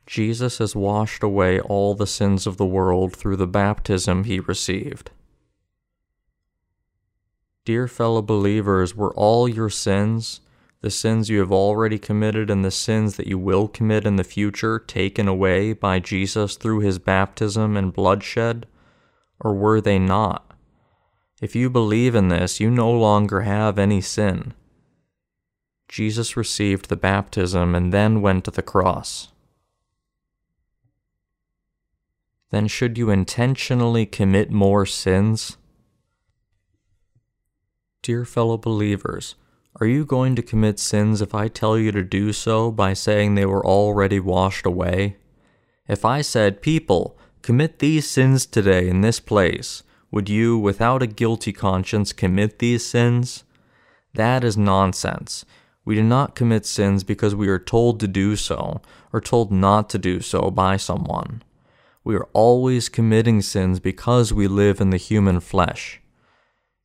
Jesus 0.08 0.60
has 0.60 0.74
washed 0.74 1.22
away 1.22 1.60
all 1.60 1.96
the 1.96 2.08
sins 2.08 2.48
of 2.48 2.56
the 2.56 2.66
world 2.66 3.14
through 3.14 3.36
the 3.36 3.46
baptism 3.46 4.24
he 4.24 4.40
received. 4.40 5.12
Dear 7.66 7.90
fellow 7.90 8.22
believers, 8.22 8.96
were 8.96 9.14
all 9.16 9.50
your 9.50 9.70
sins, 9.70 10.40
the 10.80 10.90
sins 10.90 11.30
you 11.30 11.40
have 11.40 11.52
already 11.52 12.00
committed 12.00 12.50
and 12.50 12.64
the 12.64 12.72
sins 12.72 13.18
that 13.18 13.28
you 13.28 13.38
will 13.38 13.68
commit 13.68 14.08
in 14.08 14.16
the 14.16 14.24
future, 14.24 14.80
taken 14.80 15.28
away 15.28 15.74
by 15.74 16.00
Jesus 16.00 16.56
through 16.56 16.80
his 16.80 17.00
baptism 17.00 17.76
and 17.76 17.92
bloodshed? 17.92 18.66
Or 19.42 19.54
were 19.54 19.82
they 19.82 20.00
not? 20.00 20.51
If 21.42 21.56
you 21.56 21.72
believe 21.72 22.14
in 22.14 22.28
this, 22.28 22.60
you 22.60 22.70
no 22.70 22.92
longer 22.92 23.42
have 23.42 23.80
any 23.80 24.00
sin. 24.00 24.54
Jesus 25.90 26.38
received 26.38 26.88
the 26.88 26.96
baptism 26.96 27.74
and 27.74 27.92
then 27.92 28.22
went 28.22 28.46
to 28.46 28.52
the 28.52 28.62
cross. 28.62 29.30
Then 32.52 32.68
should 32.68 32.98
you 32.98 33.10
intentionally 33.10 34.06
commit 34.06 34.52
more 34.52 34.86
sins? 34.86 35.58
Dear 38.04 38.24
fellow 38.24 38.58
believers, 38.58 39.36
are 39.80 39.88
you 39.88 40.06
going 40.06 40.36
to 40.36 40.42
commit 40.42 40.78
sins 40.78 41.22
if 41.22 41.34
I 41.34 41.48
tell 41.48 41.78
you 41.78 41.92
to 41.92 42.04
do 42.04 42.34
so 42.34 42.72
by 42.72 42.94
saying 42.94 43.34
they 43.34 43.46
were 43.46 43.66
already 43.66 44.20
washed 44.20 44.66
away? 44.66 45.18
If 45.88 46.06
I 46.06 46.22
said, 46.22 46.62
People, 46.62 47.18
commit 47.42 47.80
these 47.80 48.08
sins 48.08 48.46
today 48.46 48.88
in 48.88 49.02
this 49.02 49.20
place, 49.20 49.84
would 50.12 50.28
you, 50.28 50.58
without 50.58 51.02
a 51.02 51.08
guilty 51.08 51.54
conscience, 51.54 52.12
commit 52.12 52.60
these 52.60 52.86
sins? 52.86 53.46
That 54.14 54.44
is 54.44 54.58
nonsense. 54.58 55.46
We 55.86 55.96
do 55.96 56.04
not 56.04 56.36
commit 56.36 56.66
sins 56.66 57.04
because 57.04 57.34
we 57.34 57.48
are 57.48 57.58
told 57.58 58.00
to 58.02 58.08
do 58.08 58.36
so, 58.36 58.82
or 59.14 59.22
told 59.22 59.52
not 59.52 59.90
to 59.92 59.98
do 59.98 60.20
so 60.20 60.52
by 60.52 60.78
someone. 60.78 61.44
We 62.04 62.16
are 62.16 62.28
always 62.34 62.90
committing 62.90 63.42
sins 63.42 63.80
because 63.80 64.34
we 64.34 64.48
live 64.48 64.82
in 64.82 64.90
the 64.90 64.98
human 64.98 65.40
flesh. 65.40 66.02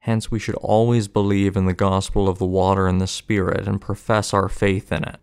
Hence, 0.01 0.31
we 0.31 0.39
should 0.39 0.55
always 0.57 1.09
believe 1.09 1.57
in 1.57 1.67
the 1.67 1.73
gospel 1.73 2.29
of 2.29 2.39
the 2.39 2.47
water 2.47 2.87
and 2.87 3.01
the 3.01 3.09
Spirit 3.09 3.67
and 3.67 3.81
profess 3.81 4.33
our 4.33 4.49
faith 4.49 4.93
in 4.93 5.03
it. 5.03 5.17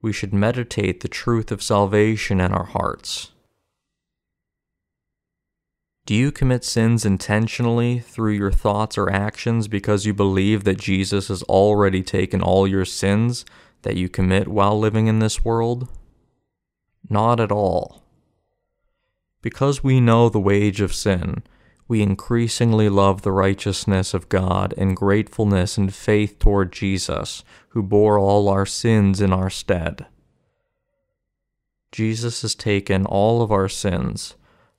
We 0.00 0.12
should 0.12 0.32
meditate 0.32 1.00
the 1.00 1.08
truth 1.08 1.52
of 1.52 1.62
salvation 1.62 2.40
in 2.40 2.52
our 2.52 2.64
hearts. 2.64 3.32
Do 6.06 6.14
you 6.14 6.32
commit 6.32 6.64
sins 6.64 7.06
intentionally 7.06 7.98
through 7.98 8.32
your 8.32 8.52
thoughts 8.52 8.98
or 8.98 9.10
actions 9.10 9.68
because 9.68 10.04
you 10.04 10.12
believe 10.12 10.64
that 10.64 10.78
Jesus 10.78 11.28
has 11.28 11.42
already 11.44 12.02
taken 12.02 12.42
all 12.42 12.68
your 12.68 12.84
sins 12.84 13.46
that 13.82 13.96
you 13.96 14.10
commit 14.10 14.46
while 14.46 14.78
living 14.78 15.06
in 15.06 15.20
this 15.20 15.42
world? 15.42 15.88
Not 17.08 17.40
at 17.40 17.50
all. 17.50 18.02
Because 19.40 19.82
we 19.82 19.98
know 19.98 20.28
the 20.28 20.38
wage 20.38 20.82
of 20.82 20.94
sin, 20.94 21.42
we 21.88 22.02
increasingly 22.02 22.90
love 22.90 23.22
the 23.22 23.32
righteousness 23.32 24.12
of 24.12 24.28
God 24.28 24.74
in 24.74 24.94
gratefulness 24.94 25.78
and 25.78 25.94
faith 25.94 26.38
toward 26.38 26.70
Jesus, 26.70 27.44
who 27.68 27.82
bore 27.82 28.18
all 28.18 28.50
our 28.50 28.66
sins 28.66 29.22
in 29.22 29.32
our 29.32 29.50
stead. 29.50 30.04
Jesus 31.92 32.42
has 32.42 32.54
taken 32.54 33.06
all 33.06 33.40
of 33.40 33.50
our 33.50 33.68
sins, 33.68 34.34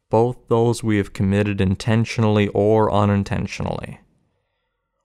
both 0.09 0.47
those 0.47 0.83
we 0.83 0.97
have 0.97 1.13
committed 1.13 1.59
intentionally 1.59 2.47
or 2.49 2.91
unintentionally. 2.91 3.99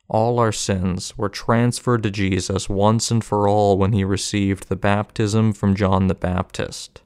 All 0.09 0.39
our 0.41 0.53
sins 0.53 1.17
were 1.17 1.29
transferred 1.29 2.03
to 2.03 2.11
Jesus 2.11 2.69
once 2.69 3.11
and 3.11 3.25
for 3.25 3.47
all 3.47 3.79
when 3.79 3.93
he 3.93 4.03
received 4.03 4.69
the 4.69 4.77
baptism 4.77 5.53
from 5.53 5.77
John 5.77 6.09
the 6.09 6.15
Baptist. 6.15 7.03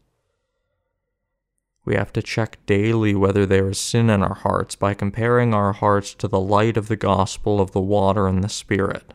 We 1.85 1.96
have 1.96 2.14
to 2.14 2.22
check 2.22 2.64
daily 2.64 3.14
whether 3.14 3.44
there 3.44 3.68
is 3.68 3.78
sin 3.78 4.09
in 4.09 4.22
our 4.22 4.37
hearts 4.37 4.74
by 4.74 4.94
comparing 4.94 5.52
our 5.52 5.74
hearts 5.74 6.14
to 6.14 6.28
the 6.28 6.40
light 6.40 6.78
of 6.78 6.88
the 6.88 6.96
gospel 6.96 7.61
of 7.61 7.72
the 7.72 7.80
water 7.80 8.26
and 8.26 8.42
the 8.42 8.48
Spirit. 8.48 9.12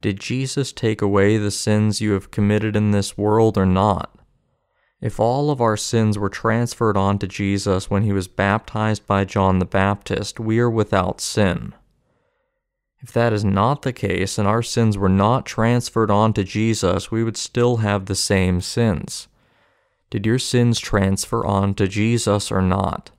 Did 0.00 0.20
Jesus 0.20 0.72
take 0.72 1.02
away 1.02 1.36
the 1.36 1.50
sins 1.50 2.00
you 2.00 2.12
have 2.12 2.30
committed 2.30 2.76
in 2.76 2.92
this 2.92 3.18
world 3.18 3.58
or 3.58 3.66
not? 3.66 4.14
If 5.04 5.20
all 5.20 5.50
of 5.50 5.60
our 5.60 5.76
sins 5.76 6.18
were 6.18 6.30
transferred 6.30 6.96
on 6.96 7.18
to 7.18 7.26
Jesus 7.26 7.90
when 7.90 8.04
he 8.04 8.12
was 8.14 8.26
baptized 8.26 9.06
by 9.06 9.26
John 9.26 9.58
the 9.58 9.66
Baptist, 9.66 10.40
we 10.40 10.58
are 10.58 10.70
without 10.70 11.20
sin. 11.20 11.74
If 13.02 13.12
that 13.12 13.34
is 13.34 13.44
not 13.44 13.82
the 13.82 13.92
case 13.92 14.38
and 14.38 14.48
our 14.48 14.62
sins 14.62 14.96
were 14.96 15.10
not 15.10 15.44
transferred 15.44 16.10
on 16.10 16.32
to 16.32 16.42
Jesus, 16.42 17.10
we 17.10 17.22
would 17.22 17.36
still 17.36 17.76
have 17.76 18.06
the 18.06 18.14
same 18.14 18.62
sins. 18.62 19.28
Did 20.08 20.24
your 20.24 20.38
sins 20.38 20.80
transfer 20.80 21.44
on 21.44 21.74
to 21.74 21.86
Jesus 21.86 22.50
or 22.50 22.62
not? 22.62 23.10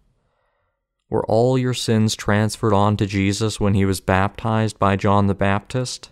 Were 1.12 1.24
all 1.28 1.56
your 1.56 1.76
sins 1.76 2.16
transferred 2.16 2.74
on 2.74 2.98
to 2.98 3.06
Jesus 3.06 3.60
when 3.60 3.76
he 3.76 3.86
was 3.86 4.02
baptized 4.02 4.80
by 4.80 4.96
John 4.96 5.28
the 5.28 5.36
Baptist? 5.36 6.10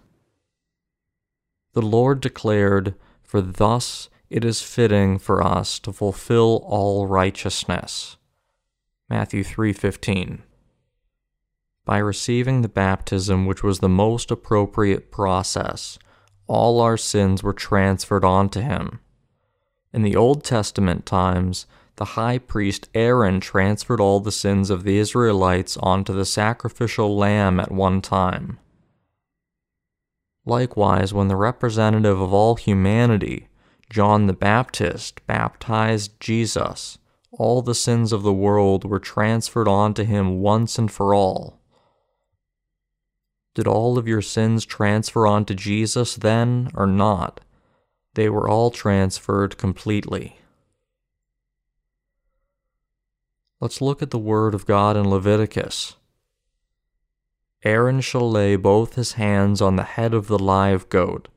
The 1.74 1.82
Lord 1.82 2.22
declared, 2.22 2.94
For 3.24 3.42
thus 3.42 4.10
it 4.34 4.44
is 4.44 4.64
fitting 4.64 5.20
for 5.20 5.44
us 5.44 5.78
to 5.78 5.94
fulfill 5.94 6.64
all 6.66 7.06
righteousness. 7.06 8.18
Matthew 9.08 9.44
3:15 9.44 10.42
By 11.86 12.00
receiving 12.00 12.64
the 12.64 12.68
baptism 12.68 13.46
which 13.46 13.62
was 13.62 13.78
the 13.78 13.88
most 13.88 14.32
appropriate 14.32 15.12
process, 15.12 16.00
all 16.48 16.82
our 16.82 16.98
sins 16.98 17.44
were 17.44 17.54
transferred 17.54 18.26
on 18.26 18.50
to 18.50 18.62
him. 18.64 19.02
In 19.94 20.02
the 20.02 20.16
Old 20.16 20.44
Testament 20.44 21.06
times, 21.06 21.68
the 21.98 22.18
high 22.18 22.40
priest 22.40 22.90
Aaron 22.96 23.40
transferred 23.40 24.02
all 24.02 24.20
the 24.20 24.32
sins 24.32 24.72
of 24.72 24.84
the 24.84 24.98
Israelites 24.98 25.78
onto 25.78 26.12
the 26.12 26.26
sacrificial 26.26 27.16
lamb 27.16 27.60
at 27.60 27.72
one 27.72 28.02
time. 28.02 28.58
Likewise, 30.44 31.14
when 31.14 31.28
the 31.28 31.36
representative 31.36 32.20
of 32.20 32.34
all 32.34 32.56
humanity, 32.56 33.48
John 33.94 34.26
the 34.26 34.34
Baptist, 34.34 35.24
baptized 35.28 36.20
Jesus, 36.20 36.98
all 37.32 37.62
the 37.62 37.76
sins 37.76 38.12
of 38.12 38.24
the 38.24 38.34
world 38.34 38.86
were 38.86 38.98
transferred 38.98 39.68
onto 39.68 40.04
him 40.04 40.40
once 40.40 40.80
and 40.80 40.92
for 40.92 41.14
all. 41.14 41.60
Did 43.54 43.68
all 43.68 44.00
of 44.00 44.08
your 44.08 44.24
sins 44.24 44.66
transfer 44.66 45.28
onto 45.28 45.54
Jesus 45.54 46.16
then 46.16 46.72
or 46.74 46.88
not? 46.88 47.42
They 48.16 48.30
were 48.30 48.50
all 48.50 48.72
transferred 48.72 49.60
completely. 49.60 50.40
Let's 53.62 53.80
look 53.80 54.02
at 54.02 54.10
the 54.10 54.18
Word 54.18 54.56
of 54.56 54.66
God 54.66 54.98
in 54.98 55.08
Leviticus. 55.08 55.98
Aaron 57.64 58.02
shall 58.02 58.32
lay 58.32 58.56
both 58.56 58.96
his 58.96 59.14
hands 59.14 59.62
on 59.62 59.76
the 59.76 59.84
head 59.84 60.16
of 60.16 60.26
the 60.26 60.40
live 60.40 60.90
goat, 60.90 61.28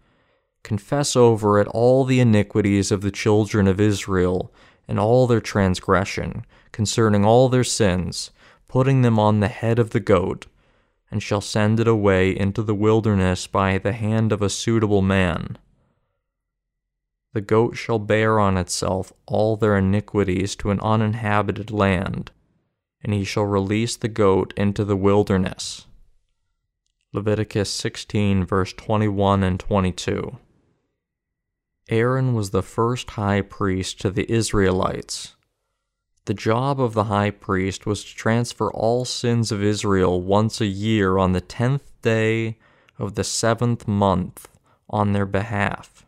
confess 0.66 1.16
over 1.16 1.58
it 1.58 1.66
all 1.68 2.04
the 2.04 2.20
iniquities 2.20 2.92
of 2.92 3.00
the 3.00 3.10
children 3.10 3.66
of 3.66 3.80
Israel, 3.80 4.52
and 4.86 5.00
all 5.00 5.26
their 5.26 5.40
transgression, 5.40 6.44
concerning 6.72 7.24
all 7.24 7.48
their 7.48 7.64
sins, 7.64 8.30
putting 8.68 9.00
them 9.00 9.18
on 9.18 9.40
the 9.40 9.48
head 9.48 9.78
of 9.78 9.90
the 9.90 10.00
goat, 10.00 10.44
and 11.10 11.22
shall 11.22 11.40
send 11.40 11.80
it 11.80 11.88
away 11.88 12.36
into 12.36 12.62
the 12.62 12.74
wilderness 12.74 13.46
by 13.46 13.78
the 13.78 13.92
hand 13.92 14.30
of 14.30 14.42
a 14.42 14.50
suitable 14.50 15.00
man 15.00 15.56
the 17.36 17.42
goat 17.42 17.76
shall 17.76 17.98
bear 17.98 18.40
on 18.40 18.56
itself 18.56 19.12
all 19.26 19.58
their 19.58 19.76
iniquities 19.76 20.56
to 20.56 20.70
an 20.70 20.80
uninhabited 20.80 21.70
land, 21.70 22.30
and 23.02 23.12
he 23.12 23.24
shall 23.24 23.44
release 23.44 23.94
the 23.94 24.08
goat 24.08 24.54
into 24.56 24.86
the 24.86 24.96
wilderness. 24.96 25.86
Leviticus 27.12 27.70
16, 27.70 28.46
verse 28.46 28.72
21 28.72 29.42
and 29.42 29.60
22. 29.60 30.38
Aaron 31.88 32.34
was 32.34 32.50
the 32.50 32.62
first 32.62 33.10
high 33.10 33.40
priest 33.40 34.00
to 34.00 34.10
the 34.10 34.30
Israelites. 34.30 35.36
The 36.24 36.34
job 36.34 36.80
of 36.80 36.94
the 36.94 37.04
high 37.04 37.30
priest 37.30 37.86
was 37.86 38.02
to 38.02 38.14
transfer 38.14 38.72
all 38.72 39.04
sins 39.04 39.52
of 39.52 39.62
Israel 39.62 40.20
once 40.20 40.60
a 40.60 40.66
year 40.66 41.16
on 41.16 41.32
the 41.32 41.40
tenth 41.40 41.92
day 42.02 42.58
of 42.98 43.14
the 43.14 43.22
seventh 43.22 43.86
month 43.86 44.48
on 44.90 45.12
their 45.12 45.26
behalf. 45.26 46.04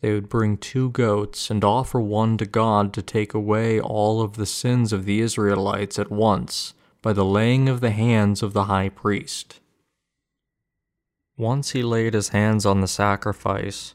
They 0.00 0.12
would 0.12 0.28
bring 0.28 0.58
two 0.58 0.90
goats 0.90 1.50
and 1.50 1.64
offer 1.64 2.00
one 2.00 2.36
to 2.36 2.46
God 2.46 2.92
to 2.92 3.02
take 3.02 3.32
away 3.32 3.80
all 3.80 4.20
of 4.20 4.34
the 4.34 4.46
sins 4.46 4.92
of 4.92 5.06
the 5.06 5.20
Israelites 5.20 5.98
at 5.98 6.10
once 6.10 6.74
by 7.00 7.14
the 7.14 7.24
laying 7.24 7.68
of 7.68 7.80
the 7.80 7.90
hands 7.90 8.42
of 8.42 8.52
the 8.52 8.64
high 8.64 8.90
priest. 8.90 9.60
Once 11.38 11.70
he 11.70 11.82
laid 11.82 12.12
his 12.12 12.28
hands 12.28 12.66
on 12.66 12.82
the 12.82 12.86
sacrifice, 12.86 13.94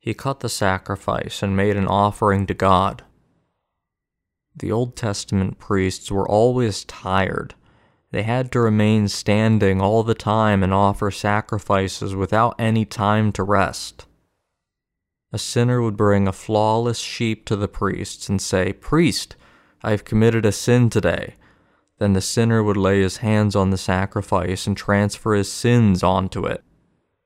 he 0.00 0.12
cut 0.12 0.40
the 0.40 0.48
sacrifice 0.48 1.40
and 1.40 1.56
made 1.56 1.76
an 1.76 1.86
offering 1.86 2.46
to 2.46 2.54
God. 2.54 3.04
The 4.56 4.72
Old 4.72 4.96
Testament 4.96 5.60
priests 5.60 6.10
were 6.10 6.28
always 6.28 6.84
tired. 6.84 7.54
They 8.10 8.24
had 8.24 8.50
to 8.52 8.60
remain 8.60 9.06
standing 9.06 9.80
all 9.80 10.02
the 10.02 10.14
time 10.14 10.64
and 10.64 10.74
offer 10.74 11.12
sacrifices 11.12 12.16
without 12.16 12.56
any 12.58 12.84
time 12.84 13.30
to 13.32 13.44
rest 13.44 14.06
a 15.32 15.38
sinner 15.38 15.80
would 15.80 15.96
bring 15.96 16.28
a 16.28 16.32
flawless 16.32 16.98
sheep 16.98 17.46
to 17.46 17.56
the 17.56 17.68
priests 17.68 18.28
and 18.28 18.40
say, 18.40 18.72
Priest, 18.72 19.34
I 19.82 19.90
have 19.90 20.04
committed 20.04 20.44
a 20.44 20.52
sin 20.52 20.90
today. 20.90 21.36
Then 22.02 22.14
the 22.14 22.20
sinner 22.20 22.64
would 22.64 22.76
lay 22.76 23.00
his 23.00 23.18
hands 23.18 23.54
on 23.54 23.70
the 23.70 23.78
sacrifice 23.78 24.66
and 24.66 24.76
transfer 24.76 25.34
his 25.34 25.52
sins 25.52 26.02
onto 26.02 26.44
it. 26.46 26.64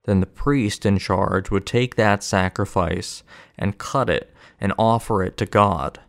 Then 0.05 0.21
the 0.21 0.27
priest 0.27 0.85
in 0.85 0.99
charge 0.99 1.51
would 1.51 1.65
take 1.65 1.95
that 1.95 2.23
sacrifice 2.23 3.23
and 3.57 3.79
cut 3.79 4.11
it 4.11 4.35
and 4.61 4.75
offer 4.79 5.23
it 5.23 5.39
to 5.39 5.47
God. 5.47 6.01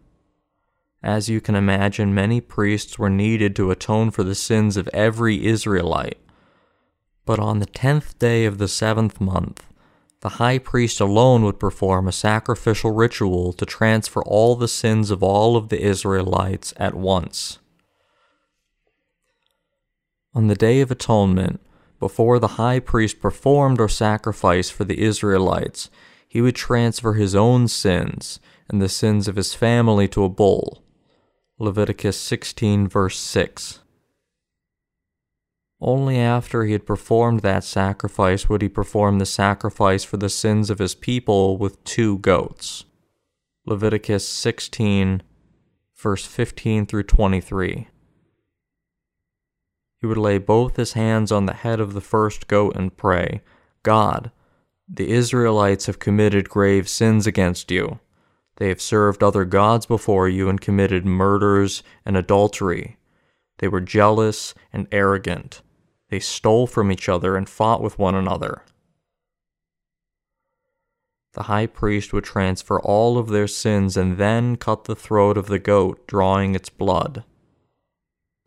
As 1.02 1.30
you 1.30 1.40
can 1.40 1.56
imagine, 1.56 2.14
many 2.14 2.42
priests 2.42 3.00
were 3.00 3.10
needed 3.10 3.56
to 3.56 3.72
atone 3.72 4.12
for 4.12 4.26
the 4.26 4.36
sins 4.36 4.76
of 4.76 4.90
every 4.90 5.46
Israelite. 5.46 6.20
But 7.24 7.40
on 7.40 7.60
the 7.60 7.68
tenth 7.68 8.20
day 8.20 8.44
of 8.44 8.58
the 8.58 8.68
seventh 8.68 9.22
month, 9.22 9.66
the 10.20 10.44
high 10.44 10.58
priest 10.58 11.00
alone 11.00 11.46
would 11.46 11.58
perform 11.58 12.06
a 12.06 12.12
sacrificial 12.12 12.92
ritual 12.92 13.54
to 13.54 13.66
transfer 13.66 14.22
all 14.24 14.58
the 14.58 14.68
sins 14.68 15.10
of 15.10 15.24
all 15.24 15.56
of 15.56 15.70
the 15.70 15.82
Israelites 15.82 16.74
at 16.76 16.96
once. 16.96 17.60
On 20.38 20.46
the 20.46 20.54
Day 20.54 20.82
of 20.82 20.92
Atonement, 20.92 21.60
before 22.00 22.38
the 22.38 22.60
high 22.60 22.80
priest 22.80 23.20
performed 23.20 23.82
or 23.82 23.90
sacrificed 23.90 24.72
for 24.72 24.84
the 24.84 25.02
Israelites, 25.02 25.90
he 26.28 26.42
would 26.42 26.54
transfer 26.54 27.14
his 27.14 27.34
own 27.34 27.68
sins 27.68 28.40
and 28.70 28.80
the 28.80 28.88
sins 28.88 29.28
of 29.28 29.36
his 29.36 29.56
family 29.56 30.08
to 30.10 30.24
a 30.24 30.30
bull. 30.30 30.84
Leviticus 31.58 32.20
16, 32.20 32.88
verse 32.88 33.18
6. 33.18 33.80
Only 35.82 36.20
after 36.20 36.66
he 36.66 36.74
had 36.74 36.86
performed 36.86 37.40
that 37.40 37.64
sacrifice 37.64 38.48
would 38.48 38.62
he 38.62 38.70
perform 38.70 39.18
the 39.18 39.26
sacrifice 39.26 40.04
for 40.04 40.18
the 40.18 40.30
sins 40.30 40.70
of 40.70 40.78
his 40.78 40.94
people 40.94 41.58
with 41.58 41.84
two 41.84 42.20
goats. 42.20 42.86
Leviticus 43.66 44.30
16, 44.30 45.24
verse 45.96 46.26
15 46.28 46.86
through 46.86 47.06
23. 47.06 47.88
He 50.00 50.08
would 50.08 50.18
lay 50.18 50.38
both 50.38 50.76
his 50.76 50.94
hands 50.94 51.32
on 51.32 51.46
the 51.46 51.54
head 51.54 51.80
of 51.80 51.94
the 51.94 52.02
first 52.02 52.48
goat 52.48 52.76
and 52.76 52.96
pray, 52.98 53.42
God, 53.84 54.32
the 54.88 55.10
Israelites 55.10 55.88
have 55.88 56.00
committed 56.00 56.50
grave 56.50 56.88
sins 56.88 57.28
against 57.28 57.72
you. 57.72 58.00
They 58.58 58.70
have 58.70 58.82
served 58.82 59.22
other 59.22 59.46
gods 59.46 59.86
before 59.86 60.30
you 60.30 60.50
and 60.50 60.62
committed 60.62 61.06
murders 61.06 61.84
and 62.06 62.16
adultery. 62.16 62.98
They 63.60 63.68
were 63.68 63.82
jealous 63.82 64.54
and 64.72 64.88
arrogant. 64.92 65.62
They 66.10 66.20
stole 66.20 66.68
from 66.68 66.92
each 66.92 67.10
other 67.10 67.36
and 67.36 67.50
fought 67.50 67.82
with 67.82 68.00
one 68.00 68.16
another. 68.16 68.64
The 71.34 71.44
high 71.44 71.68
priest 71.68 72.14
would 72.14 72.24
transfer 72.24 72.80
all 72.80 73.18
of 73.18 73.30
their 73.30 73.48
sins 73.48 73.96
and 73.96 74.18
then 74.18 74.56
cut 74.56 74.86
the 74.86 74.96
throat 74.96 75.38
of 75.38 75.48
the 75.48 75.60
goat, 75.60 76.08
drawing 76.08 76.56
its 76.56 76.70
blood. 76.70 77.24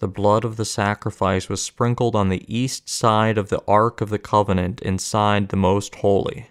The 0.01 0.09
blood 0.09 0.46
of 0.46 0.57
the 0.57 0.64
sacrifice 0.64 1.51
was 1.51 1.62
sprinkled 1.62 2.16
on 2.16 2.30
the 2.30 2.44
east 2.48 2.88
side 2.88 3.36
of 3.36 3.51
the 3.51 3.62
Ark 3.68 4.01
of 4.01 4.09
the 4.09 4.18
Covenant 4.18 4.80
inside 4.80 5.51
the 5.51 5.57
Most 5.57 5.96
Holy. 5.96 6.48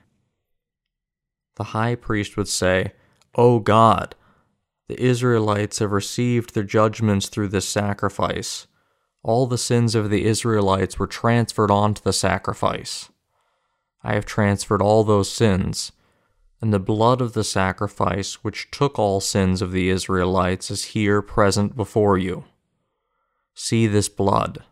The 1.56 1.66
high 1.66 1.96
priest 1.96 2.38
would 2.38 2.48
say, 2.48 2.94
O 3.34 3.58
God, 3.58 4.14
the 4.88 5.02
Israelites 5.04 5.80
have 5.80 5.92
received 5.92 6.54
their 6.54 6.64
judgments 6.64 7.28
through 7.28 7.48
this 7.48 7.68
sacrifice. 7.68 8.68
All 9.24 9.48
the 9.48 9.58
sins 9.58 9.96
of 9.96 10.12
the 10.12 10.26
Israelites 10.26 11.00
were 11.00 11.08
transferred 11.08 11.72
onto 11.72 12.04
the 12.04 12.14
sacrifice. 12.14 13.10
I 14.04 14.14
have 14.14 14.28
transferred 14.28 14.82
all 14.82 15.04
those 15.04 15.32
sins, 15.32 15.92
and 16.62 16.72
the 16.72 16.80
blood 16.80 17.20
of 17.20 17.34
the 17.34 17.44
sacrifice 17.44 18.44
which 18.44 18.70
took 18.70 19.00
all 19.00 19.20
sins 19.20 19.64
of 19.64 19.72
the 19.72 19.90
Israelites 19.90 20.70
is 20.70 20.86
here 20.86 21.24
present 21.24 21.76
before 21.76 22.18
you. 22.18 22.46
See 23.62 23.88
this 23.88 24.08
blood. 24.08 24.64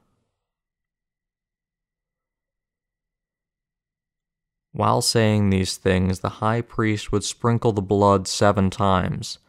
While 4.71 5.01
saying 5.01 5.49
these 5.49 5.75
things, 5.75 6.21
the 6.21 6.39
high 6.39 6.61
priest 6.61 7.11
would 7.11 7.25
sprinkle 7.25 7.73
the 7.73 7.81
blood 7.81 8.29
seven 8.29 8.69
times. 8.69 9.39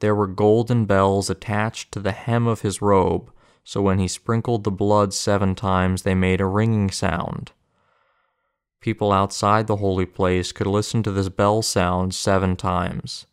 There 0.00 0.14
were 0.16 0.26
golden 0.26 0.86
bells 0.86 1.30
attached 1.30 1.92
to 1.92 2.00
the 2.00 2.10
hem 2.10 2.48
of 2.48 2.62
his 2.62 2.82
robe, 2.82 3.30
so 3.62 3.80
when 3.80 4.00
he 4.00 4.08
sprinkled 4.08 4.64
the 4.64 4.72
blood 4.72 5.14
seven 5.14 5.54
times, 5.54 6.02
they 6.02 6.16
made 6.16 6.40
a 6.40 6.46
ringing 6.46 6.90
sound. 6.90 7.52
People 8.80 9.12
outside 9.12 9.68
the 9.68 9.76
holy 9.76 10.04
place 10.04 10.50
could 10.50 10.66
listen 10.66 11.04
to 11.04 11.12
this 11.12 11.28
bell 11.28 11.62
sound 11.62 12.12
seven 12.12 12.56
times. 12.56 13.26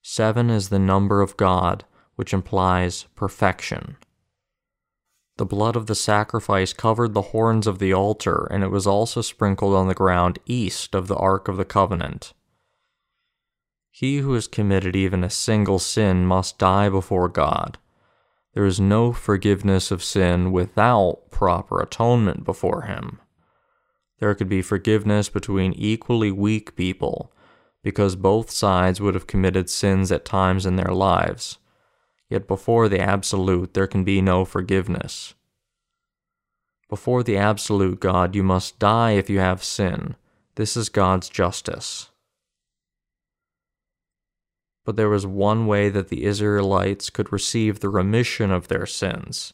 Seven 0.00 0.48
is 0.48 0.68
the 0.68 0.78
number 0.78 1.20
of 1.20 1.36
God, 1.36 1.84
which 2.14 2.32
implies 2.32 3.06
perfection. 3.16 3.96
The 5.38 5.46
blood 5.46 5.76
of 5.76 5.86
the 5.86 5.94
sacrifice 5.94 6.72
covered 6.72 7.14
the 7.14 7.22
horns 7.22 7.66
of 7.66 7.78
the 7.78 7.92
altar, 7.92 8.46
and 8.50 8.62
it 8.62 8.70
was 8.70 8.86
also 8.86 9.22
sprinkled 9.22 9.74
on 9.74 9.88
the 9.88 9.94
ground 9.94 10.38
east 10.46 10.94
of 10.94 11.08
the 11.08 11.16
Ark 11.16 11.48
of 11.48 11.56
the 11.56 11.64
Covenant. 11.64 12.34
He 13.90 14.18
who 14.18 14.34
has 14.34 14.46
committed 14.46 14.94
even 14.94 15.24
a 15.24 15.30
single 15.30 15.78
sin 15.78 16.26
must 16.26 16.58
die 16.58 16.88
before 16.88 17.28
God. 17.28 17.78
There 18.54 18.66
is 18.66 18.78
no 18.78 19.12
forgiveness 19.12 19.90
of 19.90 20.04
sin 20.04 20.52
without 20.52 21.30
proper 21.30 21.80
atonement 21.80 22.44
before 22.44 22.82
Him. 22.82 23.18
There 24.18 24.34
could 24.34 24.48
be 24.48 24.62
forgiveness 24.62 25.28
between 25.28 25.72
equally 25.72 26.30
weak 26.30 26.76
people, 26.76 27.32
because 27.82 28.16
both 28.16 28.50
sides 28.50 29.00
would 29.00 29.14
have 29.14 29.26
committed 29.26 29.68
sins 29.68 30.12
at 30.12 30.24
times 30.24 30.66
in 30.66 30.76
their 30.76 30.94
lives. 30.94 31.58
Yet 32.32 32.48
before 32.48 32.88
the 32.88 32.98
Absolute 32.98 33.74
there 33.74 33.86
can 33.86 34.04
be 34.04 34.22
no 34.22 34.46
forgiveness. 34.46 35.34
Before 36.88 37.22
the 37.22 37.36
Absolute 37.36 38.00
God, 38.00 38.34
you 38.34 38.42
must 38.42 38.78
die 38.78 39.10
if 39.10 39.28
you 39.28 39.38
have 39.38 39.62
sin. 39.62 40.16
This 40.54 40.74
is 40.74 40.88
God's 40.88 41.28
justice. 41.28 42.08
But 44.86 44.96
there 44.96 45.10
was 45.10 45.26
one 45.26 45.66
way 45.66 45.90
that 45.90 46.08
the 46.08 46.24
Israelites 46.24 47.10
could 47.10 47.30
receive 47.30 47.80
the 47.80 47.90
remission 47.90 48.50
of 48.50 48.68
their 48.68 48.86
sins. 48.86 49.52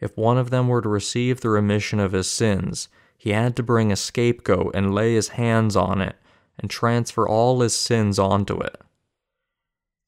If 0.00 0.16
one 0.16 0.38
of 0.38 0.48
them 0.48 0.68
were 0.68 0.80
to 0.80 0.88
receive 0.88 1.42
the 1.42 1.50
remission 1.50 2.00
of 2.00 2.12
his 2.12 2.30
sins, 2.30 2.88
he 3.18 3.32
had 3.32 3.54
to 3.56 3.62
bring 3.62 3.92
a 3.92 3.96
scapegoat 3.96 4.74
and 4.74 4.94
lay 4.94 5.12
his 5.12 5.28
hands 5.28 5.76
on 5.76 6.00
it 6.00 6.16
and 6.58 6.70
transfer 6.70 7.28
all 7.28 7.60
his 7.60 7.76
sins 7.76 8.18
onto 8.18 8.58
it. 8.60 8.80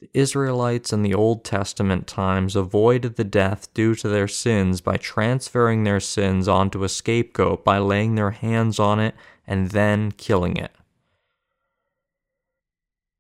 The 0.01 0.11
Israelites 0.15 0.93
in 0.93 1.03
the 1.03 1.15
Old 1.15 1.45
Testament 1.45 2.07
times 2.07 2.55
avoided 2.55 3.17
the 3.17 3.25
death 3.25 3.73
due 3.75 3.97
to 3.97 4.09
their 4.09 4.29
sins 4.29 4.81
by 4.81 4.97
transferring 4.97 5.83
their 5.83 5.99
sins 5.99 6.47
onto 6.47 6.85
a 6.85 6.89
scapegoat 6.89 7.65
by 7.65 7.79
laying 7.79 8.15
their 8.15 8.31
hands 8.31 8.79
on 8.79 9.01
it 9.01 9.17
and 9.45 9.73
then 9.73 10.13
killing 10.13 10.57
it. 10.57 10.71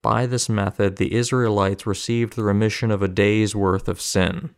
By 0.02 0.26
this 0.26 0.48
method, 0.48 0.96
the 0.96 1.14
Israelites 1.14 1.84
received 1.84 2.34
the 2.34 2.44
remission 2.44 2.92
of 2.92 3.02
a 3.02 3.08
day's 3.08 3.56
worth 3.56 3.88
of 3.88 4.00
sin. 4.00 4.54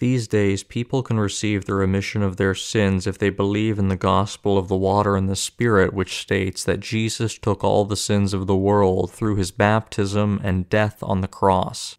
These 0.00 0.26
days, 0.26 0.64
people 0.64 1.02
can 1.02 1.20
receive 1.20 1.64
the 1.64 1.74
remission 1.74 2.22
of 2.22 2.36
their 2.36 2.54
sins 2.54 3.06
if 3.06 3.16
they 3.16 3.30
believe 3.30 3.78
in 3.78 3.88
the 3.88 3.96
gospel 3.96 4.58
of 4.58 4.66
the 4.66 4.76
water 4.76 5.14
and 5.14 5.28
the 5.28 5.36
Spirit, 5.36 5.94
which 5.94 6.18
states 6.18 6.64
that 6.64 6.80
Jesus 6.80 7.38
took 7.38 7.62
all 7.62 7.84
the 7.84 7.96
sins 7.96 8.34
of 8.34 8.48
the 8.48 8.56
world 8.56 9.12
through 9.12 9.36
his 9.36 9.52
baptism 9.52 10.40
and 10.42 10.68
death 10.68 11.00
on 11.02 11.20
the 11.20 11.28
cross. 11.28 11.96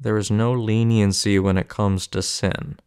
There 0.00 0.16
is 0.16 0.30
no 0.30 0.52
leniency 0.52 1.38
when 1.38 1.56
it 1.58 1.68
comes 1.68 2.06
to 2.08 2.22
sin. 2.22 2.78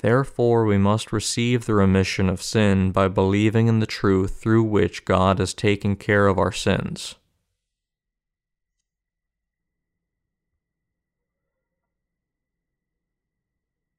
Therefore, 0.00 0.66
we 0.66 0.76
must 0.76 1.12
receive 1.12 1.64
the 1.64 1.74
remission 1.74 2.28
of 2.28 2.42
sin 2.42 2.92
by 2.92 3.08
believing 3.08 3.68
in 3.68 3.80
the 3.80 3.86
truth 3.86 4.38
through 4.38 4.64
which 4.64 5.06
God 5.06 5.38
has 5.38 5.54
taken 5.54 5.96
care 5.96 6.26
of 6.26 6.38
our 6.38 6.52
sins. 6.52 7.14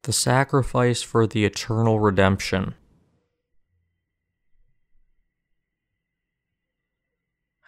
The 0.06 0.14
sacrifice 0.14 1.01
for 1.01 1.28
the 1.28 1.45
eternal 1.45 1.99
redemption. 1.99 2.76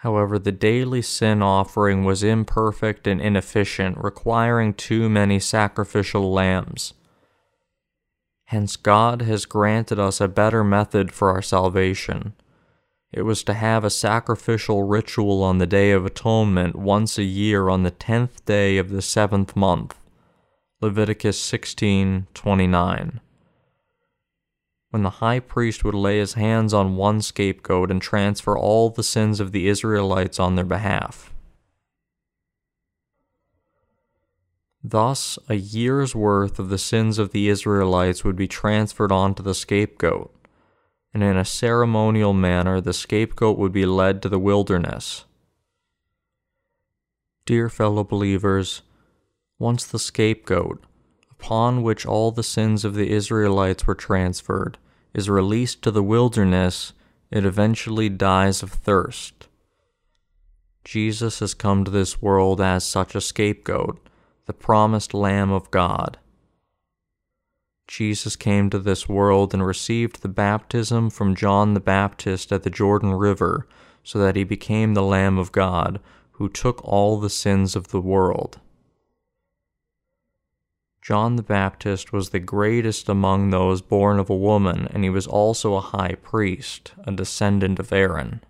However, 0.01 0.37
the 0.37 0.51
daily 0.51 1.01
sin 1.01 1.41
offering 1.41 2.05
was 2.05 2.23
imperfect 2.23 3.07
and 3.07 3.19
inefficient, 3.19 3.97
requiring 3.97 4.75
too 4.75 5.09
many 5.09 5.39
sacrificial 5.39 6.31
lambs. 6.31 6.93
Hence, 8.45 8.75
God 8.75 9.23
has 9.23 9.45
granted 9.45 9.99
us 9.99 10.21
a 10.21 10.27
better 10.27 10.63
method 10.63 11.11
for 11.11 11.31
our 11.31 11.41
salvation. 11.41 12.33
It 13.11 13.23
was 13.23 13.43
to 13.43 13.55
have 13.55 13.83
a 13.83 13.89
sacrificial 13.89 14.83
ritual 14.83 15.41
on 15.41 15.57
the 15.57 15.65
Day 15.65 15.91
of 15.91 16.05
Atonement 16.05 16.75
once 16.75 17.17
a 17.17 17.23
year 17.23 17.67
on 17.67 17.81
the 17.81 17.91
tenth 17.91 18.45
day 18.45 18.77
of 18.77 18.91
the 18.91 19.01
seventh 19.01 19.55
month. 19.55 19.95
Leviticus 20.79 21.41
16:29. 21.41 23.19
When 24.91 25.01
the 25.01 25.09
high 25.09 25.39
priest 25.39 25.83
would 25.83 25.95
lay 25.95 26.19
his 26.19 26.33
hands 26.33 26.71
on 26.71 26.95
one 26.95 27.21
scapegoat 27.21 27.89
and 27.89 27.99
transfer 27.99 28.55
all 28.55 28.91
the 28.91 29.01
sins 29.01 29.39
of 29.39 29.51
the 29.51 29.67
Israelites 29.67 30.39
on 30.39 30.53
their 30.53 30.63
behalf. 30.63 31.33
Thus, 34.83 35.39
a 35.49 35.55
year's 35.55 36.13
worth 36.13 36.59
of 36.59 36.69
the 36.69 36.77
sins 36.77 37.17
of 37.17 37.31
the 37.31 37.49
Israelites 37.49 38.23
would 38.23 38.35
be 38.35 38.47
transferred 38.47 39.11
onto 39.11 39.41
the 39.41 39.55
scapegoat, 39.55 40.31
and 41.11 41.23
in 41.23 41.35
a 41.37 41.43
ceremonial 41.43 42.33
manner 42.33 42.79
the 42.79 42.93
scapegoat 42.93 43.57
would 43.57 43.71
be 43.71 43.87
led 43.87 44.21
to 44.21 44.29
the 44.29 44.37
wilderness. 44.37 45.25
Dear 47.47 47.67
fellow 47.67 48.03
believers, 48.03 48.83
once 49.59 49.85
the 49.85 49.99
scapegoat, 49.99 50.83
upon 51.31 51.83
which 51.83 52.05
all 52.05 52.31
the 52.31 52.43
sins 52.43 52.85
of 52.85 52.93
the 52.93 53.09
Israelites 53.09 53.87
were 53.87 53.95
transferred, 53.95 54.77
is 55.13 55.29
released 55.29 55.81
to 55.81 55.91
the 55.91 56.03
wilderness, 56.03 56.93
it 57.31 57.45
eventually 57.45 58.09
dies 58.09 58.61
of 58.61 58.71
thirst. 58.71 59.47
Jesus 60.83 61.39
has 61.39 61.53
come 61.53 61.83
to 61.83 61.91
this 61.91 62.21
world 62.21 62.61
as 62.61 62.83
such 62.83 63.15
a 63.15 63.21
scapegoat, 63.21 63.99
the 64.45 64.53
promised 64.53 65.13
Lamb 65.13 65.51
of 65.51 65.69
God. 65.71 66.17
Jesus 67.87 68.35
came 68.35 68.69
to 68.69 68.79
this 68.79 69.09
world 69.09 69.53
and 69.53 69.65
received 69.65 70.21
the 70.21 70.29
baptism 70.29 71.09
from 71.09 71.35
John 71.35 71.73
the 71.73 71.79
Baptist 71.79 72.51
at 72.51 72.63
the 72.63 72.69
Jordan 72.69 73.13
River, 73.13 73.67
so 74.03 74.19
that 74.19 74.35
he 74.35 74.43
became 74.43 74.93
the 74.93 75.01
Lamb 75.01 75.37
of 75.37 75.51
God, 75.51 75.99
who 76.33 76.47
took 76.47 76.81
all 76.85 77.19
the 77.19 77.29
sins 77.29 77.75
of 77.75 77.89
the 77.89 78.01
world. 78.01 78.59
John 81.07 81.37
the 81.37 81.41
Baptist 81.41 82.11
was 82.11 82.31
the 82.31 82.39
greatest 82.39 83.07
among 83.07 83.49
those 83.49 83.81
born 83.81 84.19
of 84.19 84.29
a 84.29 84.35
woman, 84.35 84.89
and 84.91 85.05
he 85.05 85.09
was 85.09 85.25
also 85.25 85.75
a 85.75 85.79
high 85.79 86.15
priest, 86.21 86.91
a 87.05 87.13
descendant 87.13 87.79
of 87.79 87.93
Aaron. 87.93 88.43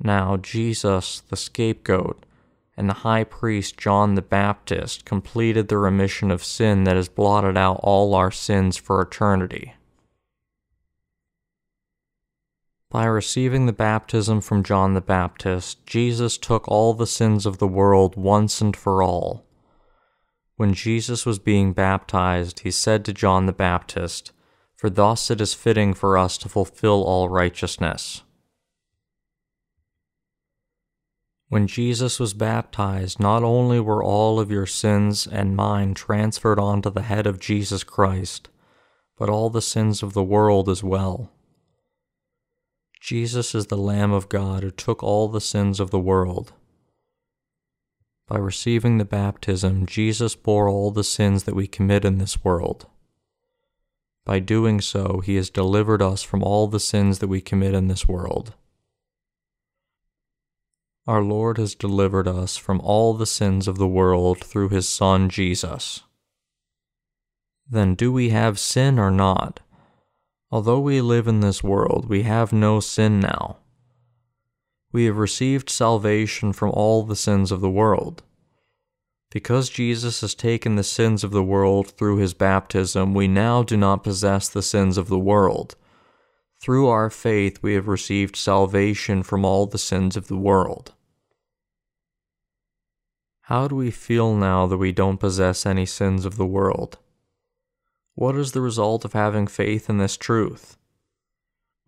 Now, 0.00 0.38
Jesus, 0.38 1.20
the 1.20 1.36
scapegoat, 1.36 2.24
and 2.78 2.88
the 2.88 3.04
high 3.04 3.24
priest 3.24 3.76
John 3.76 4.14
the 4.14 4.22
Baptist 4.22 5.04
completed 5.04 5.68
the 5.68 5.76
remission 5.76 6.30
of 6.30 6.42
sin 6.42 6.84
that 6.84 6.96
has 6.96 7.10
blotted 7.10 7.58
out 7.58 7.80
all 7.82 8.14
our 8.14 8.30
sins 8.30 8.78
for 8.78 9.02
eternity. 9.02 9.74
By 12.88 13.04
receiving 13.04 13.66
the 13.66 13.74
baptism 13.74 14.40
from 14.40 14.62
John 14.62 14.94
the 14.94 15.02
Baptist, 15.02 15.84
Jesus 15.84 16.38
took 16.38 16.66
all 16.68 16.94
the 16.94 17.06
sins 17.06 17.44
of 17.44 17.58
the 17.58 17.68
world 17.68 18.16
once 18.16 18.62
and 18.62 18.74
for 18.74 19.02
all. 19.02 19.45
When 20.56 20.72
Jesus 20.72 21.26
was 21.26 21.38
being 21.38 21.72
baptized, 21.74 22.60
he 22.60 22.70
said 22.70 23.04
to 23.04 23.12
John 23.12 23.44
the 23.44 23.52
Baptist, 23.52 24.32
For 24.74 24.88
thus 24.88 25.30
it 25.30 25.40
is 25.40 25.52
fitting 25.52 25.92
for 25.92 26.16
us 26.16 26.38
to 26.38 26.48
fulfill 26.48 27.04
all 27.04 27.28
righteousness. 27.28 28.22
When 31.48 31.66
Jesus 31.66 32.18
was 32.18 32.34
baptized, 32.34 33.20
not 33.20 33.44
only 33.44 33.78
were 33.78 34.02
all 34.02 34.40
of 34.40 34.50
your 34.50 34.66
sins 34.66 35.26
and 35.26 35.54
mine 35.54 35.94
transferred 35.94 36.58
onto 36.58 36.90
the 36.90 37.02
head 37.02 37.26
of 37.26 37.38
Jesus 37.38 37.84
Christ, 37.84 38.48
but 39.16 39.28
all 39.28 39.50
the 39.50 39.62
sins 39.62 40.02
of 40.02 40.14
the 40.14 40.24
world 40.24 40.68
as 40.68 40.82
well. 40.82 41.30
Jesus 43.00 43.54
is 43.54 43.66
the 43.66 43.76
Lamb 43.76 44.12
of 44.12 44.28
God 44.28 44.62
who 44.62 44.70
took 44.70 45.02
all 45.02 45.28
the 45.28 45.40
sins 45.40 45.78
of 45.78 45.90
the 45.90 46.00
world. 46.00 46.52
By 48.28 48.38
receiving 48.38 48.98
the 48.98 49.04
baptism, 49.04 49.86
Jesus 49.86 50.34
bore 50.34 50.68
all 50.68 50.90
the 50.90 51.04
sins 51.04 51.44
that 51.44 51.54
we 51.54 51.68
commit 51.68 52.04
in 52.04 52.18
this 52.18 52.42
world. 52.44 52.86
By 54.24 54.40
doing 54.40 54.80
so, 54.80 55.20
he 55.24 55.36
has 55.36 55.48
delivered 55.48 56.02
us 56.02 56.24
from 56.24 56.42
all 56.42 56.66
the 56.66 56.80
sins 56.80 57.20
that 57.20 57.28
we 57.28 57.40
commit 57.40 57.72
in 57.74 57.86
this 57.86 58.08
world. 58.08 58.54
Our 61.06 61.22
Lord 61.22 61.56
has 61.58 61.76
delivered 61.76 62.26
us 62.26 62.56
from 62.56 62.80
all 62.80 63.14
the 63.14 63.26
sins 63.26 63.68
of 63.68 63.78
the 63.78 63.86
world 63.86 64.42
through 64.42 64.70
his 64.70 64.88
Son 64.88 65.28
Jesus. 65.28 66.02
Then 67.70 67.94
do 67.94 68.12
we 68.12 68.30
have 68.30 68.58
sin 68.58 68.98
or 68.98 69.12
not? 69.12 69.60
Although 70.50 70.80
we 70.80 71.00
live 71.00 71.28
in 71.28 71.40
this 71.40 71.62
world, 71.62 72.08
we 72.08 72.22
have 72.22 72.52
no 72.52 72.80
sin 72.80 73.20
now. 73.20 73.58
We 74.92 75.04
have 75.06 75.18
received 75.18 75.68
salvation 75.68 76.52
from 76.52 76.70
all 76.70 77.02
the 77.02 77.16
sins 77.16 77.52
of 77.52 77.60
the 77.60 77.70
world. 77.70 78.22
Because 79.30 79.68
Jesus 79.68 80.20
has 80.20 80.34
taken 80.34 80.76
the 80.76 80.84
sins 80.84 81.24
of 81.24 81.32
the 81.32 81.42
world 81.42 81.90
through 81.90 82.18
his 82.18 82.32
baptism, 82.32 83.12
we 83.12 83.28
now 83.28 83.62
do 83.62 83.76
not 83.76 84.04
possess 84.04 84.48
the 84.48 84.62
sins 84.62 84.96
of 84.96 85.08
the 85.08 85.18
world. 85.18 85.74
Through 86.60 86.86
our 86.88 87.10
faith, 87.10 87.62
we 87.62 87.74
have 87.74 87.88
received 87.88 88.36
salvation 88.36 89.22
from 89.22 89.44
all 89.44 89.66
the 89.66 89.78
sins 89.78 90.16
of 90.16 90.28
the 90.28 90.36
world. 90.36 90.94
How 93.42 93.68
do 93.68 93.76
we 93.76 93.90
feel 93.90 94.34
now 94.34 94.66
that 94.66 94.78
we 94.78 94.90
don't 94.90 95.18
possess 95.18 95.66
any 95.66 95.86
sins 95.86 96.24
of 96.24 96.36
the 96.36 96.46
world? 96.46 96.98
What 98.14 98.36
is 98.36 98.52
the 98.52 98.62
result 98.62 99.04
of 99.04 99.12
having 99.12 99.46
faith 99.46 99.90
in 99.90 99.98
this 99.98 100.16
truth? 100.16 100.76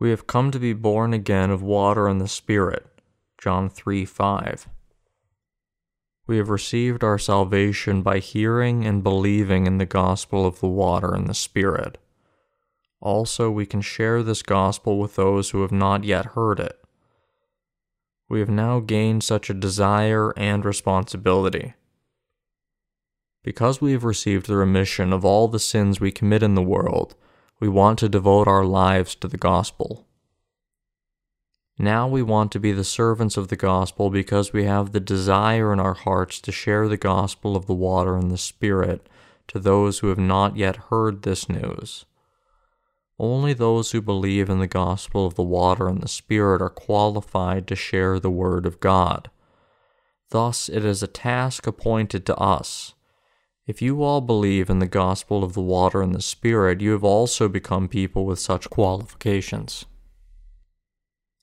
We 0.01 0.11
have 0.11 0.27
come 0.29 0.51
to 0.53 0.61
be 0.61 0.73
born 0.75 1.13
again 1.13 1.51
of 1.51 1.61
water 1.61 2.07
and 2.07 2.21
the 2.21 2.29
Spirit. 2.29 2.87
John 3.37 3.69
3 3.69 4.05
5. 4.05 4.69
We 6.29 6.37
have 6.37 6.51
received 6.51 7.03
our 7.03 7.19
salvation 7.19 8.03
by 8.03 8.19
hearing 8.19 8.85
and 8.85 9.03
believing 9.03 9.67
in 9.67 9.79
the 9.79 9.87
gospel 9.87 10.47
of 10.47 10.61
the 10.61 10.69
water 10.69 11.15
and 11.15 11.27
the 11.27 11.35
Spirit. 11.35 11.99
Also, 13.01 13.51
we 13.51 13.65
can 13.65 13.81
share 13.81 14.23
this 14.23 14.43
gospel 14.43 14.99
with 14.99 15.17
those 15.17 15.51
who 15.51 15.63
have 15.63 15.73
not 15.73 16.05
yet 16.05 16.27
heard 16.27 16.61
it. 16.61 16.79
We 18.29 18.41
have 18.41 18.51
now 18.51 18.81
gained 18.81 19.25
such 19.25 19.49
a 19.49 19.55
desire 19.55 20.33
and 20.37 20.65
responsibility. 20.65 21.75
Because 23.43 23.81
we 23.81 23.93
have 23.93 24.05
received 24.05 24.47
the 24.47 24.57
remission 24.57 25.13
of 25.13 25.25
all 25.25 25.49
the 25.49 25.59
sins 25.59 26.01
we 26.01 26.13
commit 26.13 26.43
in 26.43 26.55
the 26.55 26.63
world, 26.63 27.15
we 27.61 27.69
want 27.69 27.99
to 27.99 28.09
devote 28.09 28.47
our 28.47 28.65
lives 28.65 29.15
to 29.17 29.29
the 29.29 29.37
gospel. 29.37 30.07
Now 31.79 32.09
we 32.09 32.23
want 32.23 32.51
to 32.53 32.61
be 32.61 32.73
the 32.73 32.85
servants 32.85 33.37
of 33.37 33.49
the 33.49 33.57
gospel 33.57 34.11
because 34.11 34.53
we 34.53 34.65
have 34.65 34.93
the 34.93 35.01
desire 35.01 35.73
in 35.73 35.79
our 35.79 35.95
hearts 35.95 36.41
to 36.41 36.53
share 36.53 36.89
the 36.89 36.97
gospel 36.97 37.57
of 37.57 37.67
the 37.67 37.75
water 37.75 38.17
and 38.17 38.31
the 38.31 38.39
Spirit 38.39 39.09
to 39.49 39.59
those 39.59 40.01
who 40.01 40.09
have 40.09 40.19
not 40.19 40.57
yet 40.57 40.77
heard 40.91 41.23
this 41.23 41.49
news. 41.49 42.05
Only 43.19 43.53
those 43.53 43.91
who 43.91 44.03
believe 44.03 44.49
in 44.49 44.59
the 44.59 44.67
gospel 44.67 45.27
of 45.27 45.35
the 45.35 45.43
water 45.43 45.89
and 45.89 46.01
the 46.01 46.09
Spirit 46.09 46.63
are 46.63 46.69
qualified 46.69 47.67
to 47.69 47.77
share 47.77 48.21
the 48.21 48.31
word 48.31 48.67
of 48.67 48.81
God. 48.81 49.31
Thus, 50.31 50.69
it 50.69 50.85
is 50.85 51.03
a 51.03 51.09
task 51.09 51.67
appointed 51.67 52.27
to 52.27 52.37
us 52.37 52.95
if 53.69 53.83
you 53.83 54.03
all 54.03 54.23
believe 54.23 54.71
in 54.71 54.79
the 54.79 54.89
gospel 54.89 55.45
of 55.45 55.53
the 55.53 55.61
water 55.61 56.01
and 56.01 56.15
the 56.15 56.23
Spirit, 56.23 56.81
you 56.81 56.93
have 56.93 57.05
also 57.05 57.51
become 57.51 57.87
people 57.87 58.25
with 58.25 58.39
such 58.39 58.71
qualifications. 58.71 59.85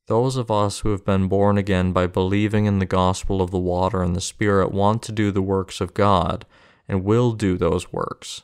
Those 0.07 0.35
of 0.35 0.49
us 0.49 0.79
who 0.79 0.89
have 0.89 1.05
been 1.05 1.27
born 1.27 1.55
again 1.59 1.91
by 1.91 2.07
believing 2.07 2.65
in 2.65 2.79
the 2.79 2.85
gospel 2.87 3.43
of 3.43 3.51
the 3.51 3.59
water 3.59 4.01
and 4.01 4.15
the 4.15 4.21
Spirit 4.21 4.71
want 4.71 5.03
to 5.03 5.11
do 5.11 5.29
the 5.29 5.41
works 5.43 5.79
of 5.79 5.93
God 5.93 6.47
and 6.87 7.03
will 7.03 7.31
do 7.31 7.57
those 7.57 7.93
works. 7.93 8.41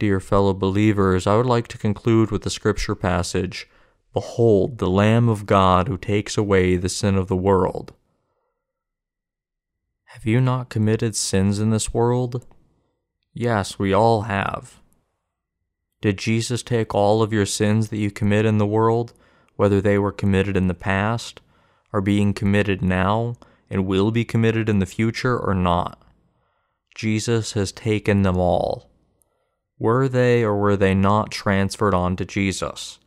Dear 0.00 0.18
fellow 0.18 0.52
believers, 0.52 1.28
I 1.28 1.36
would 1.36 1.46
like 1.46 1.68
to 1.68 1.78
conclude 1.78 2.32
with 2.32 2.42
the 2.42 2.50
scripture 2.50 2.96
passage 2.96 3.68
Behold, 4.12 4.78
the 4.78 4.90
Lamb 4.90 5.28
of 5.28 5.46
God 5.46 5.86
who 5.86 5.96
takes 5.96 6.36
away 6.36 6.76
the 6.76 6.88
sin 6.88 7.14
of 7.14 7.28
the 7.28 7.36
world. 7.36 7.92
Have 10.16 10.24
you 10.24 10.40
not 10.40 10.70
committed 10.70 11.14
sins 11.14 11.58
in 11.58 11.68
this 11.68 11.92
world? 11.92 12.46
Yes, 13.34 13.78
we 13.78 13.92
all 13.92 14.22
have. 14.22 14.80
Did 16.00 16.16
Jesus 16.16 16.62
take 16.62 16.94
all 16.94 17.20
of 17.20 17.34
your 17.34 17.44
sins 17.44 17.90
that 17.90 17.98
you 17.98 18.10
commit 18.10 18.46
in 18.46 18.56
the 18.56 18.66
world, 18.66 19.12
whether 19.56 19.78
they 19.78 19.98
were 19.98 20.12
committed 20.12 20.56
in 20.56 20.68
the 20.68 20.72
past, 20.74 21.42
are 21.92 22.00
being 22.00 22.32
committed 22.32 22.80
now, 22.80 23.34
and 23.68 23.86
will 23.86 24.10
be 24.10 24.24
committed 24.24 24.70
in 24.70 24.78
the 24.78 24.86
future 24.86 25.38
or 25.38 25.52
not? 25.54 26.00
Jesus 26.94 27.52
has 27.52 27.70
taken 27.70 28.22
them 28.22 28.38
all. 28.38 28.88
Were 29.78 30.08
they 30.08 30.42
or 30.42 30.56
were 30.56 30.78
they 30.78 30.94
not 30.94 31.30
transferred 31.30 31.92
on 31.92 32.16
to 32.16 32.24
Jesus? 32.24 33.00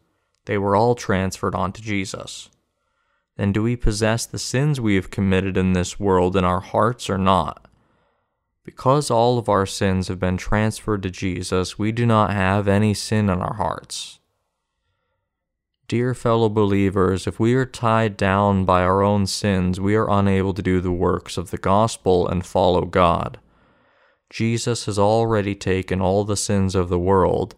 They 0.46 0.60
were 0.60 0.76
all 0.76 0.94
transferred 0.94 1.56
on 1.56 1.74
to 1.74 1.82
Jesus 1.82 2.52
then 3.40 3.54
do 3.54 3.64
we 3.64 3.78
possess 3.78 4.26
the 4.26 4.38
sins 4.38 4.82
we 4.82 4.96
have 4.96 5.10
committed 5.10 5.56
in 5.56 5.72
this 5.72 5.98
world 5.98 6.36
in 6.36 6.44
our 6.44 6.60
hearts 6.60 7.10
or 7.10 7.18
not? 7.18 7.70
Because 8.66 9.10
all 9.10 9.38
of 9.38 9.48
our 9.48 9.66
sins 9.66 10.10
have 10.10 10.20
been 10.20 10.36
transferred 10.36 11.04
to 11.04 11.10
Jesus, 11.10 11.80
we 11.80 11.94
do 11.94 12.06
not 12.06 12.32
have 12.32 12.68
any 12.68 12.94
sin 12.94 13.30
in 13.30 13.42
our 13.42 13.54
hearts. 13.54 14.20
Dear 15.88 16.14
fellow 16.14 16.50
believers, 16.50 17.28
if 17.28 17.40
we 17.40 17.54
are 17.56 17.66
tied 17.66 18.18
down 18.18 18.66
by 18.66 18.84
our 18.84 19.02
own 19.02 19.26
sins, 19.26 19.80
we 19.80 19.96
are 19.96 20.10
unable 20.10 20.54
to 20.54 20.62
do 20.62 20.82
the 20.82 20.92
works 20.92 21.38
of 21.38 21.50
the 21.50 21.58
gospel 21.58 22.28
and 22.28 22.46
follow 22.46 22.82
God. 22.82 23.40
Jesus 24.30 24.86
has 24.86 25.00
already 25.00 25.56
taken 25.56 26.02
all 26.02 26.26
the 26.26 26.38
sins 26.38 26.76
of 26.76 26.90
the 26.90 27.00
world. 27.00 27.56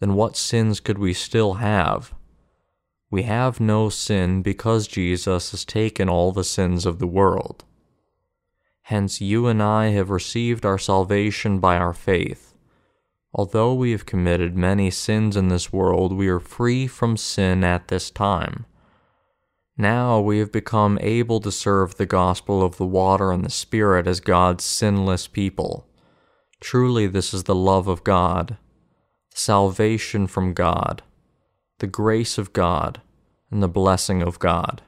Then 0.00 0.14
what 0.14 0.38
sins 0.38 0.80
could 0.80 0.98
we 0.98 1.12
still 1.12 1.54
have? 1.54 2.14
We 3.14 3.22
have 3.22 3.60
no 3.60 3.90
sin 3.90 4.42
because 4.42 4.88
Jesus 4.88 5.52
has 5.52 5.64
taken 5.64 6.08
all 6.08 6.32
the 6.32 6.42
sins 6.42 6.84
of 6.84 6.98
the 6.98 7.06
world. 7.06 7.62
Hence, 8.82 9.20
you 9.20 9.46
and 9.46 9.62
I 9.62 9.90
have 9.90 10.10
received 10.10 10.66
our 10.66 10.78
salvation 10.78 11.60
by 11.60 11.76
our 11.76 11.92
faith. 11.92 12.56
Although 13.32 13.72
we 13.72 13.92
have 13.92 14.04
committed 14.04 14.56
many 14.56 14.90
sins 14.90 15.36
in 15.36 15.46
this 15.46 15.72
world, 15.72 16.12
we 16.12 16.26
are 16.26 16.40
free 16.40 16.88
from 16.88 17.16
sin 17.16 17.62
at 17.62 17.86
this 17.86 18.10
time. 18.10 18.66
Now 19.78 20.18
we 20.18 20.40
have 20.40 20.50
become 20.50 20.98
able 21.00 21.38
to 21.42 21.52
serve 21.52 21.94
the 21.94 22.06
gospel 22.06 22.64
of 22.64 22.78
the 22.78 22.84
water 22.84 23.30
and 23.30 23.44
the 23.44 23.48
Spirit 23.48 24.08
as 24.08 24.18
God's 24.18 24.64
sinless 24.64 25.28
people. 25.28 25.86
Truly, 26.58 27.06
this 27.06 27.32
is 27.32 27.44
the 27.44 27.54
love 27.54 27.86
of 27.86 28.02
God, 28.02 28.56
salvation 29.32 30.26
from 30.26 30.52
God, 30.52 31.04
the 31.78 31.86
grace 31.86 32.38
of 32.38 32.52
God, 32.52 33.00
and 33.54 33.62
the 33.62 33.68
blessing 33.68 34.20
of 34.20 34.40
God. 34.40 34.82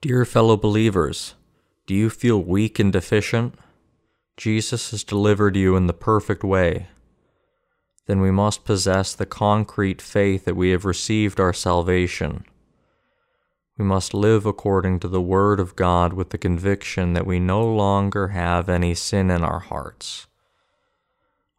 Dear 0.00 0.24
fellow 0.24 0.56
believers, 0.56 1.34
do 1.86 1.94
you 1.94 2.08
feel 2.08 2.42
weak 2.42 2.78
and 2.78 2.90
deficient? 2.90 3.54
Jesus 4.38 4.92
has 4.92 5.04
delivered 5.04 5.56
you 5.56 5.76
in 5.76 5.88
the 5.88 5.92
perfect 5.92 6.42
way. 6.42 6.88
Then 8.06 8.22
we 8.22 8.30
must 8.30 8.64
possess 8.64 9.12
the 9.12 9.26
concrete 9.26 10.00
faith 10.00 10.46
that 10.46 10.56
we 10.56 10.70
have 10.70 10.86
received 10.86 11.38
our 11.38 11.52
salvation. 11.52 12.46
We 13.76 13.84
must 13.84 14.14
live 14.14 14.46
according 14.46 15.00
to 15.00 15.08
the 15.08 15.20
Word 15.20 15.60
of 15.60 15.76
God 15.76 16.14
with 16.14 16.30
the 16.30 16.38
conviction 16.38 17.12
that 17.12 17.26
we 17.26 17.38
no 17.38 17.62
longer 17.62 18.28
have 18.28 18.70
any 18.70 18.94
sin 18.94 19.30
in 19.30 19.44
our 19.44 19.60
hearts. 19.60 20.28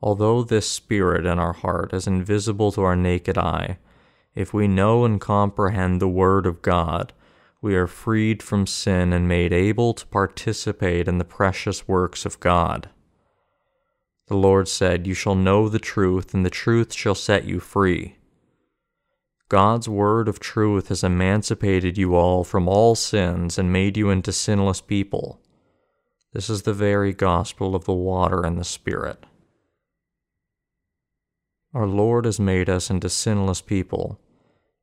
Although 0.02 0.44
this 0.44 0.70
spirit 0.70 1.26
in 1.26 1.40
our 1.40 1.54
heart 1.54 1.94
is 1.94 2.08
invisible 2.08 2.72
to 2.74 2.82
our 2.84 2.96
naked 2.96 3.38
eye, 3.38 3.80
If 4.36 4.54
we 4.54 4.68
know 4.68 5.04
and 5.04 5.20
comprehend 5.20 6.00
the 6.00 6.08
Word 6.08 6.46
of 6.46 6.62
God, 6.62 7.14
we 7.60 7.76
are 7.76 7.88
freed 7.88 8.44
from 8.44 8.68
sin 8.68 9.12
and 9.12 9.28
made 9.28 9.52
able 9.52 9.96
to 9.96 10.06
participate 10.06 11.08
in 11.08 11.18
the 11.18 11.26
precious 11.26 11.88
works 11.88 12.24
of 12.24 12.40
God. 12.40 12.90
The 14.28 14.38
Lord 14.38 14.68
said, 14.68 15.08
You 15.08 15.16
shall 15.16 15.36
know 15.36 15.70
the 15.70 15.80
truth, 15.80 16.34
and 16.34 16.46
the 16.46 16.52
truth 16.52 16.94
shall 16.94 17.16
set 17.16 17.46
you 17.46 17.60
free. 17.60 18.18
God's 19.50 19.88
word 19.88 20.28
of 20.28 20.40
truth 20.40 20.90
has 20.90 21.04
emancipated 21.04 21.98
you 21.98 22.16
all 22.16 22.44
from 22.44 22.68
all 22.68 22.96
sins 22.96 23.58
and 23.58 23.72
made 23.72 23.96
you 23.96 24.10
into 24.10 24.34
sinless 24.34 24.82
people. 24.82 25.42
This 26.34 26.50
is 26.50 26.64
the 26.64 26.74
very 26.74 27.14
gospel 27.14 27.74
of 27.74 27.86
the 27.86 27.94
water 27.94 28.46
and 28.46 28.60
the 28.60 28.66
Spirit. 28.66 29.26
Our 31.78 31.86
Lord 31.86 32.26
has 32.26 32.40
made 32.40 32.72
us 32.72 32.90
into 32.90 33.08
sinless 33.08 33.62
people. 33.62 34.20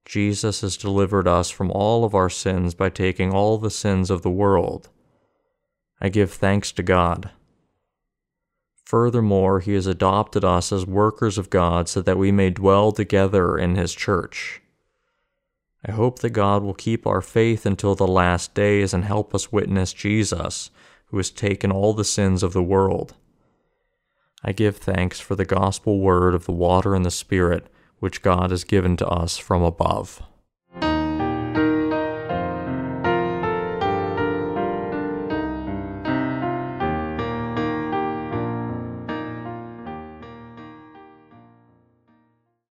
Jesus 0.04 0.60
has 0.60 0.76
delivered 0.76 1.26
us 1.26 1.50
from 1.50 1.72
all 1.72 2.04
of 2.04 2.14
our 2.14 2.30
sins 2.30 2.72
by 2.72 2.88
taking 2.88 3.34
all 3.34 3.58
the 3.58 3.68
sins 3.68 4.10
of 4.10 4.22
the 4.22 4.30
world. 4.30 4.90
I 6.00 6.08
give 6.08 6.32
thanks 6.32 6.70
to 6.70 6.84
God. 6.84 7.30
Furthermore, 8.84 9.58
He 9.58 9.72
has 9.72 9.88
adopted 9.88 10.44
us 10.44 10.70
as 10.70 10.86
workers 10.86 11.36
of 11.36 11.50
God 11.50 11.88
so 11.88 12.00
that 12.00 12.16
we 12.16 12.30
may 12.30 12.50
dwell 12.50 12.92
together 12.92 13.58
in 13.58 13.74
His 13.74 13.92
church. 13.92 14.62
I 15.84 15.90
hope 15.90 16.20
that 16.20 16.30
God 16.30 16.62
will 16.62 16.74
keep 16.74 17.08
our 17.08 17.20
faith 17.20 17.66
until 17.66 17.96
the 17.96 18.06
last 18.06 18.54
days 18.54 18.94
and 18.94 19.04
help 19.04 19.34
us 19.34 19.50
witness 19.50 19.92
Jesus, 19.92 20.70
who 21.06 21.16
has 21.16 21.32
taken 21.32 21.72
all 21.72 21.92
the 21.92 22.04
sins 22.04 22.44
of 22.44 22.52
the 22.52 22.62
world. 22.62 23.14
I 24.44 24.52
give 24.52 24.76
thanks 24.76 25.20
for 25.20 25.34
the 25.34 25.46
gospel 25.46 26.00
word 26.00 26.34
of 26.34 26.44
the 26.44 26.52
water 26.52 26.94
and 26.94 27.04
the 27.04 27.10
Spirit 27.10 27.66
which 27.98 28.20
God 28.20 28.50
has 28.50 28.64
given 28.64 28.96
to 28.98 29.08
us 29.08 29.38
from 29.38 29.62
above. 29.62 30.22